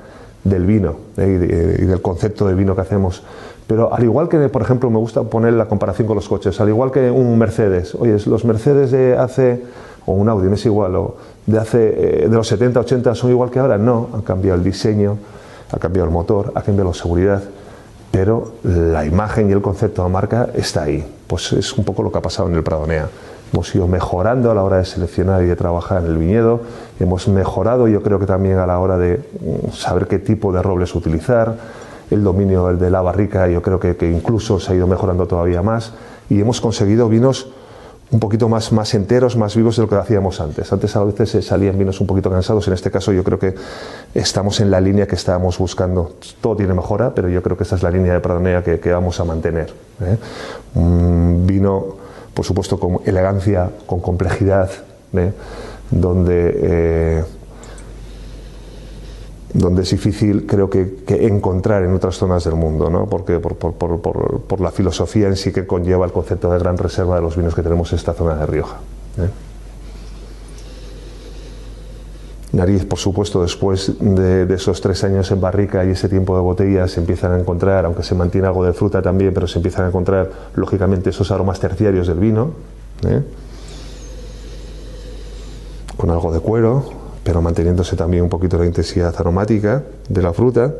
del 0.44 0.64
vino 0.64 0.96
eh, 1.18 1.76
y, 1.82 1.84
del 1.84 2.00
concepto 2.00 2.48
de 2.48 2.54
vino 2.54 2.74
que 2.74 2.80
hacemos 2.80 3.22
pero 3.68 3.94
al 3.94 4.02
igual 4.02 4.28
que, 4.28 4.48
por 4.48 4.62
ejemplo, 4.62 4.90
me 4.90 4.98
gusta 4.98 5.22
poner 5.22 5.52
la 5.52 5.66
comparación 5.66 6.08
con 6.08 6.16
los 6.16 6.26
coches, 6.26 6.58
al 6.58 6.70
igual 6.70 6.90
que 6.90 7.10
un 7.10 7.38
Mercedes, 7.38 7.94
oye, 7.94 8.16
los 8.26 8.44
Mercedes 8.46 8.90
de 8.90 9.16
hace, 9.16 9.62
o 10.06 10.12
un 10.12 10.26
Audi, 10.30 10.48
no 10.48 10.54
es 10.54 10.64
igual, 10.64 10.96
o 10.96 11.16
de 11.44 11.58
hace, 11.58 12.24
eh, 12.24 12.28
de 12.28 12.34
los 12.34 12.48
70, 12.48 12.80
80 12.80 13.14
son 13.14 13.30
igual 13.30 13.50
que 13.50 13.58
ahora, 13.58 13.76
no, 13.76 14.08
han 14.14 14.22
cambiado 14.22 14.56
el 14.56 14.64
diseño, 14.64 15.18
ha 15.70 15.78
cambiado 15.78 16.08
el 16.08 16.14
motor, 16.14 16.50
ha 16.54 16.62
cambiado 16.62 16.90
la 16.90 16.94
seguridad, 16.94 17.42
pero 18.10 18.54
la 18.62 19.04
imagen 19.04 19.50
y 19.50 19.52
el 19.52 19.60
concepto 19.60 20.02
de 20.02 20.08
marca 20.08 20.48
está 20.54 20.84
ahí. 20.84 21.06
Pues 21.26 21.52
es 21.52 21.76
un 21.76 21.84
poco 21.84 22.02
lo 22.02 22.10
que 22.10 22.16
ha 22.16 22.22
pasado 22.22 22.48
en 22.48 22.54
el 22.54 22.62
Pradonea. 22.62 23.08
Hemos 23.52 23.74
ido 23.74 23.86
mejorando 23.86 24.50
a 24.50 24.54
la 24.54 24.62
hora 24.62 24.78
de 24.78 24.86
seleccionar 24.86 25.42
y 25.42 25.46
de 25.46 25.56
trabajar 25.56 26.02
en 26.02 26.10
el 26.10 26.16
viñedo, 26.16 26.60
hemos 27.00 27.28
mejorado 27.28 27.86
yo 27.86 28.02
creo 28.02 28.18
que 28.18 28.26
también 28.26 28.58
a 28.58 28.66
la 28.66 28.78
hora 28.78 28.96
de 28.96 29.18
mm, 29.18 29.72
saber 29.72 30.06
qué 30.06 30.18
tipo 30.18 30.52
de 30.52 30.62
robles 30.62 30.94
utilizar, 30.94 31.56
el 32.10 32.24
dominio 32.24 32.66
de 32.76 32.90
la 32.90 33.00
barrica 33.00 33.48
yo 33.48 33.62
creo 33.62 33.78
que, 33.78 33.96
incluso 34.10 34.60
se 34.60 34.72
ha 34.72 34.74
ido 34.76 34.86
mejorando 34.86 35.26
todavía 35.26 35.62
más 35.62 35.92
y 36.30 36.40
hemos 36.40 36.60
conseguido 36.60 37.08
vinos 37.08 37.48
un 38.10 38.20
poquito 38.20 38.48
más, 38.48 38.94
enteros, 38.94 39.36
más 39.36 39.54
vivos 39.54 39.76
de 39.76 39.82
lo 39.82 39.88
que 39.88 39.96
hacíamos 39.96 40.40
antes. 40.40 40.72
Antes 40.72 40.96
a 40.96 41.04
veces 41.04 41.44
salían 41.44 41.78
vinos 41.78 42.00
un 42.00 42.06
poquito 42.06 42.30
cansados, 42.30 42.66
en 42.66 42.72
este 42.72 42.90
caso 42.90 43.12
yo 43.12 43.22
creo 43.22 43.38
que 43.38 43.54
estamos 44.14 44.60
en 44.60 44.70
la 44.70 44.80
línea 44.80 45.06
que 45.06 45.14
estábamos 45.14 45.58
buscando. 45.58 46.14
Todo 46.40 46.56
tiene 46.56 46.72
mejora, 46.72 47.14
pero 47.14 47.28
yo 47.28 47.42
creo 47.42 47.56
que 47.56 47.64
esta 47.64 47.76
es 47.76 47.82
la 47.82 47.90
línea 47.90 48.14
de 48.14 48.20
Pradonea 48.20 48.62
que, 48.62 48.92
vamos 48.92 49.20
a 49.20 49.24
mantener. 49.24 49.74
¿eh? 50.00 50.16
Un 50.74 51.46
vino, 51.46 51.84
por 52.32 52.46
supuesto, 52.46 52.80
con 52.80 53.00
elegancia, 53.04 53.70
con 53.84 54.00
complejidad, 54.00 54.70
¿eh? 55.12 55.32
donde... 55.90 56.60
Eh, 56.62 57.24
donde 59.52 59.82
es 59.82 59.90
difícil 59.90 60.46
creo 60.46 60.68
que, 60.68 60.98
encontrar 61.08 61.84
en 61.84 61.94
otras 61.94 62.16
zonas 62.16 62.44
del 62.44 62.54
mundo, 62.54 62.90
¿no? 62.90 63.06
porque 63.06 63.38
por, 63.40 63.56
por, 63.56 63.74
por, 63.74 64.40
por, 64.40 64.60
la 64.60 64.70
filosofía 64.70 65.28
en 65.28 65.36
sí 65.36 65.52
que 65.52 65.66
conlleva 65.66 66.04
el 66.04 66.12
concepto 66.12 66.50
de 66.50 66.58
gran 66.58 66.76
reserva 66.76 67.16
de 67.16 67.22
los 67.22 67.36
vinos 67.36 67.54
que 67.54 67.62
tenemos 67.62 67.90
en 67.92 67.96
esta 67.98 68.12
zona 68.12 68.34
de 68.36 68.46
Rioja. 68.46 68.76
¿eh? 69.18 69.28
Nariz, 72.52 72.86
por 72.86 72.98
supuesto, 72.98 73.42
después 73.42 73.92
de, 74.00 74.52
esos 74.54 74.80
tres 74.80 75.04
años 75.04 75.30
en 75.30 75.40
barrica 75.40 75.84
y 75.84 75.90
ese 75.90 76.08
tiempo 76.08 76.34
de 76.34 76.42
botella 76.42 76.88
se 76.88 77.00
empiezan 77.00 77.32
a 77.32 77.38
encontrar, 77.38 77.84
aunque 77.84 78.02
se 78.02 78.14
mantiene 78.14 78.46
algo 78.46 78.64
de 78.64 78.72
fruta 78.72 79.02
también, 79.02 79.34
pero 79.34 79.46
se 79.46 79.58
empiezan 79.58 79.84
a 79.84 79.88
encontrar, 79.88 80.30
lógicamente, 80.54 81.10
esos 81.10 81.30
aromas 81.30 81.60
terciarios 81.60 82.06
del 82.06 82.18
vino, 82.18 82.52
¿eh? 83.06 83.22
con 85.96 86.10
algo 86.10 86.32
de 86.32 86.40
cuero, 86.40 86.97
pero 87.28 87.42
manteniéndose 87.42 87.94
también 87.94 88.22
un 88.22 88.30
poquito 88.30 88.56
la 88.56 88.64
intensidad 88.64 89.14
aromática 89.18 89.82
de 90.08 90.22
la 90.22 90.32
fruta. 90.32 90.72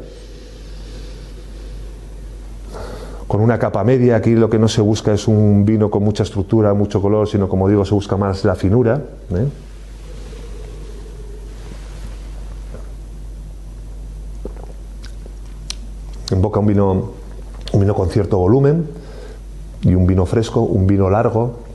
Con 3.27 3.43
una 3.43 3.59
capa 3.59 3.85
media, 3.85 4.17
aquí 4.17 4.35
lo 4.35 4.49
que 4.49 4.59
no 4.59 4.67
se 4.67 4.81
busca 4.81 5.13
es 5.13 5.29
un 5.29 5.67
vino 5.67 5.91
con 5.91 6.03
mucha 6.03 6.23
estructura, 6.23 6.73
mucho 6.73 7.03
color, 7.03 7.29
sino 7.29 7.51
como 7.51 7.69
digo, 7.69 7.85
se 7.85 7.93
busca 7.93 8.17
más 8.17 8.47
la 8.47 8.55
finura. 8.55 9.03
¿eh? 9.35 9.47
En 16.31 16.41
boca 16.41 16.61
un 16.61 16.67
vino, 16.67 17.11
un 17.75 17.81
vino 17.81 17.95
con 17.95 18.09
cierto 18.09 18.39
volumen 18.39 18.89
y 19.83 19.95
un 19.95 20.07
vino 20.07 20.25
fresco, 20.25 20.63
un 20.63 20.87
vino 20.87 21.11
largo, 21.11 21.68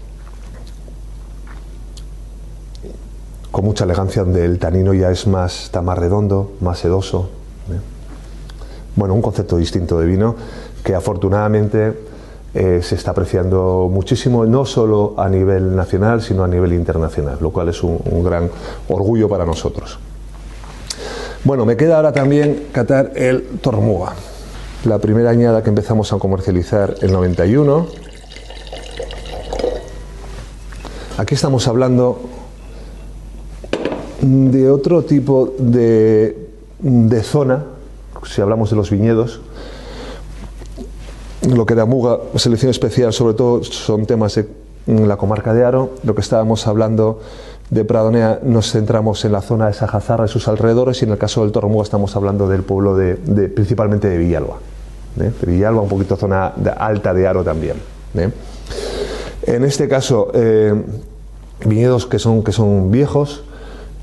con 3.54 3.66
mucha 3.66 3.84
elegancia, 3.84 4.24
donde 4.24 4.44
el 4.46 4.58
tanino 4.58 4.96
ya 4.96 5.12
es 5.12 5.28
más, 5.28 5.66
está 5.66 5.84
más 5.84 5.96
redondo, 5.96 6.54
más 6.60 6.80
sedoso. 6.80 7.30
¿eh? 7.70 7.78
Bueno, 8.96 9.14
un 9.14 9.22
concepto 9.22 9.58
distinto 9.58 10.00
de 10.00 10.08
vino 10.08 10.36
que 10.84 10.96
afortunadamente 10.96 11.94
eh, 12.56 12.80
se 12.82 12.96
está 12.96 13.12
apreciando 13.12 13.92
muchísimo, 13.94 14.44
no 14.48 14.66
solo 14.66 15.14
a 15.18 15.30
nivel 15.30 15.76
nacional, 15.76 16.24
sino 16.24 16.44
a 16.44 16.48
nivel 16.48 16.74
internacional, 16.74 17.38
lo 17.42 17.52
cual 17.52 17.70
es 17.70 17.84
un, 17.84 18.24
gran 18.24 18.50
orgullo 18.90 19.30
para 19.30 19.46
nosotros. 19.46 20.00
Bueno, 21.44 21.64
me 21.68 21.78
queda 21.78 21.98
ahora 21.98 22.12
también 22.12 22.70
catar 22.72 23.12
el 23.16 23.60
Tormuga. 23.62 24.14
la 24.86 24.98
primera 24.98 25.30
añada 25.30 25.62
que 25.62 25.70
empezamos 25.70 26.12
a 26.12 26.18
comercializar 26.18 26.96
el 27.02 27.14
91. 27.14 27.86
Aquí 31.20 31.36
estamos 31.36 31.68
hablando 31.68 32.33
de 34.24 34.70
otro 34.70 35.04
tipo 35.04 35.54
de, 35.58 36.48
de 36.80 37.24
zona, 37.24 37.66
si 38.26 38.42
hablamos 38.42 38.70
de 38.70 38.76
los 38.78 38.90
viñedos, 38.90 39.42
lo 41.42 41.66
que 41.66 41.76
da 41.76 41.86
Muga, 41.86 42.20
selección 42.36 42.72
especial, 42.72 43.12
sobre 43.12 43.34
todo 43.34 43.64
son 43.64 44.06
temas 44.06 44.36
de 44.36 44.48
la 44.86 45.18
comarca 45.18 45.54
de 45.54 45.66
Aro, 45.66 45.92
lo 46.04 46.16
que 46.16 46.22
estábamos 46.22 46.68
hablando 46.68 47.20
de 47.70 47.84
Pradonea 47.84 48.40
nos 48.44 48.72
centramos 48.72 49.26
en 49.26 49.32
la 49.34 49.42
zona 49.42 49.68
de 49.68 49.74
Sajazarra 49.74 50.26
y 50.26 50.28
sus 50.30 50.48
alrededores 50.48 51.02
y 51.02 51.06
en 51.06 51.12
el 51.12 51.18
caso 51.18 51.42
del 51.42 51.52
Torromuga 51.52 51.84
estamos 51.84 52.16
hablando 52.16 52.48
del 52.48 52.64
pueblo 52.64 52.96
de, 52.96 53.16
principalmente 53.50 54.08
de 54.08 54.18
Villalba. 54.18 54.58
¿eh? 55.20 55.32
De 55.42 55.52
Villalba, 55.52 55.82
un 55.82 55.90
poquito 55.90 56.16
zona 56.16 56.54
alta 56.78 57.14
de 57.14 57.28
Aro 57.28 57.44
también. 57.44 57.78
¿eh? 58.16 58.30
En 59.48 59.64
este 59.66 59.90
caso, 59.90 60.32
eh, 60.34 60.74
viñedos 61.66 62.06
que 62.06 62.20
son, 62.20 62.44
que 62.44 62.52
son 62.52 62.92
viejos, 62.92 63.44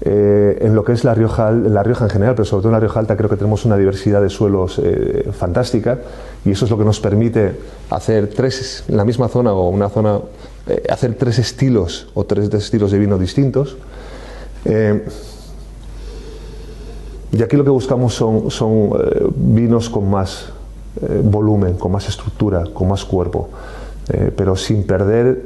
en 0.03 0.75
lo 0.75 0.83
que 0.83 0.93
es 0.93 1.05
la 1.05 1.15
Rioja, 1.15 1.51
la 1.51 1.83
Rioja 1.83 2.05
en 2.05 2.11
general, 2.11 2.35
pero 2.35 2.47
sobre 2.47 2.63
todo 2.63 2.69
en 2.71 2.75
la 2.75 2.81
Rioja 2.81 3.01
Alta 3.01 3.17
creo 3.17 3.29
que 3.29 3.37
tenemos 3.37 3.67
una 3.67 3.77
diversidad 3.77 4.23
de 4.23 4.31
suelos 4.31 4.81
fantástica 5.33 5.99
y 6.45 6.53
eso 6.53 6.65
es 6.65 6.71
lo 6.71 6.79
que 6.79 6.85
nos 6.85 7.01
permite 7.01 7.53
hacer 7.91 8.29
tres 8.29 8.85
en 8.89 8.97
la 8.97 9.05
misma 9.05 9.29
zona 9.29 9.53
o 9.53 9.69
una 9.69 9.91
zona 9.91 10.21
eh, 10.67 10.85
hacer 10.89 11.15
tres 11.15 11.39
estilos 11.39 12.09
o 12.15 12.25
tres 12.25 12.53
estilos 12.53 12.93
de 12.93 12.99
vino 12.99 13.19
distintos. 13.19 13.77
Eh, 14.65 15.05
y 17.33 17.43
aquí 17.43 17.57
lo 17.57 17.65
que 17.65 17.71
buscamos 17.71 18.15
son, 18.15 18.51
son 18.51 18.91
eh, 18.93 19.27
vinos 19.35 19.89
con 19.91 20.11
más 20.11 20.53
volumen, 21.23 21.75
con 21.75 21.93
más 21.93 22.09
estructura, 22.09 22.65
con 22.75 22.89
más 22.89 23.05
cuerpo. 23.05 23.49
Eh, 24.13 24.33
pero 24.37 24.57
sin 24.57 24.83
perder 24.83 25.45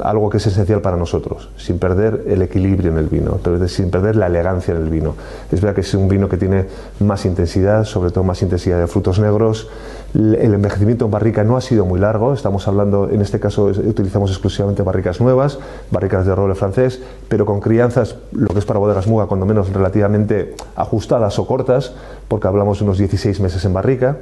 algo 0.00 0.30
que 0.30 0.38
es 0.38 0.46
esencial 0.46 0.80
para 0.80 0.96
nosotros, 0.96 1.50
sin 1.58 1.78
perder 1.78 2.24
el 2.26 2.40
equilibrio 2.40 2.90
en 2.90 2.96
el 2.96 3.08
vino, 3.08 3.38
sin 3.68 3.90
perder 3.90 4.16
la 4.16 4.26
elegancia 4.26 4.74
en 4.74 4.80
el 4.80 4.88
vino. 4.88 5.14
Es 5.52 5.60
verdad 5.60 5.74
que 5.74 5.82
es 5.82 5.92
un 5.92 6.08
vino 6.08 6.26
que 6.26 6.38
tiene 6.38 6.64
más 7.00 7.26
intensidad, 7.26 7.84
sobre 7.84 8.10
todo 8.10 8.24
más 8.24 8.40
intensidad 8.40 8.78
de 8.78 8.86
frutos 8.86 9.18
negros. 9.18 9.68
El 10.14 10.54
envejecimiento 10.54 11.04
en 11.04 11.10
barrica 11.10 11.44
no 11.44 11.58
ha 11.58 11.60
sido 11.60 11.84
muy 11.84 12.00
largo, 12.00 12.32
estamos 12.32 12.66
hablando, 12.68 13.10
en 13.10 13.20
este 13.20 13.38
caso 13.38 13.64
utilizamos 13.64 14.30
exclusivamente 14.30 14.82
barricas 14.82 15.20
nuevas, 15.20 15.58
barricas 15.90 16.24
de 16.24 16.34
roble 16.34 16.54
francés, 16.54 17.02
pero 17.28 17.44
con 17.44 17.60
crianzas, 17.60 18.16
lo 18.32 18.48
que 18.48 18.60
es 18.60 18.64
para 18.64 18.78
bodegas 18.78 19.06
muga, 19.06 19.26
cuando 19.26 19.44
menos 19.44 19.70
relativamente 19.70 20.54
ajustadas 20.74 21.38
o 21.38 21.46
cortas, 21.46 21.92
porque 22.28 22.48
hablamos 22.48 22.78
de 22.78 22.84
unos 22.84 22.96
16 22.96 23.40
meses 23.40 23.62
en 23.66 23.74
barrica, 23.74 24.16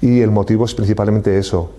y 0.00 0.20
el 0.20 0.30
motivo 0.30 0.64
es 0.64 0.74
principalmente 0.74 1.38
eso, 1.38 1.70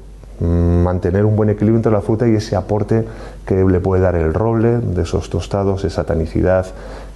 mantener 0.41 1.25
un 1.25 1.35
buen 1.35 1.49
equilibrio 1.49 1.77
entre 1.77 1.91
la 1.91 2.01
fruta 2.01 2.27
y 2.27 2.35
ese 2.35 2.55
aporte 2.55 3.05
que 3.45 3.63
le 3.63 3.79
puede 3.79 4.01
dar 4.01 4.15
el 4.15 4.33
roble 4.33 4.79
de 4.79 5.03
esos 5.03 5.29
tostados, 5.29 5.83
esa 5.83 6.03
tanicidad, 6.03 6.65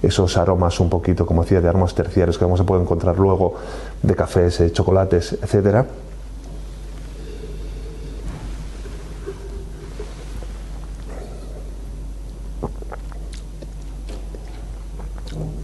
esos 0.02 0.36
aromas 0.36 0.78
un 0.78 0.88
poquito, 0.88 1.26
como 1.26 1.42
decía, 1.42 1.60
de 1.60 1.68
aromas 1.68 1.94
terciarios 1.94 2.38
que 2.38 2.44
vamos 2.44 2.60
a 2.60 2.64
poder 2.64 2.82
encontrar 2.82 3.18
luego 3.18 3.54
de 4.02 4.14
cafés, 4.14 4.60
eh, 4.60 4.70
chocolates, 4.72 5.38
etcétera. 5.42 5.86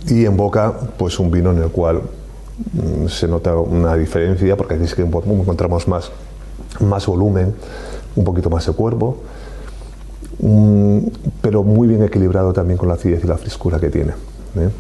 Y 0.09 0.27
en 0.27 0.37
boca, 0.37 0.75
pues 0.99 1.19
un 1.21 1.31
vino 1.31 1.53
en 1.53 1.63
el 1.63 1.71
cual 1.71 2.03
mm, 2.73 3.07
se 3.07 3.29
nota 3.29 3.55
una 3.57 3.95
diferencia, 3.95 4.57
porque 4.57 4.75
aquí 4.75 4.87
sí 4.89 4.97
que 4.97 5.03
encontramos 5.03 5.87
más 5.87 6.11
más 6.83 7.07
volumen, 7.07 7.55
un 8.17 8.25
poquito 8.25 8.51
más 8.51 8.67
de 8.67 8.73
cuerpo, 8.73 9.19
mm, 10.41 10.99
pero 11.41 11.63
muy 11.63 11.89
bien 11.89 12.03
equilibrado 12.03 12.53
también 12.53 12.79
con 12.79 12.89
la 12.89 12.95
acidez 12.95 13.25
y 13.25 13.27
la 13.27 13.39
frescura 13.39 13.79
que 13.79 13.91
tiene. 13.91 14.13
¿eh? 14.57 14.71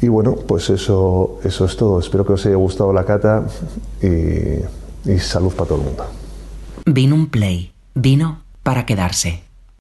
Y 0.00 0.08
bueno, 0.08 0.36
pues 0.36 0.70
eso, 0.70 1.38
eso 1.42 1.64
es 1.64 1.76
todo. 1.76 1.98
Espero 1.98 2.24
que 2.24 2.34
os 2.34 2.46
haya 2.46 2.56
gustado 2.56 2.92
la 2.92 3.04
cata 3.04 3.44
y, 4.00 5.10
y 5.10 5.18
salud 5.18 5.52
para 5.52 5.68
todo 5.68 5.78
el 5.78 5.84
mundo. 5.84 6.04
Vino 6.86 7.14
un 7.16 7.28
play, 7.28 7.72
vino 7.94 8.42
para 8.62 8.86
quedarse. 8.86 9.47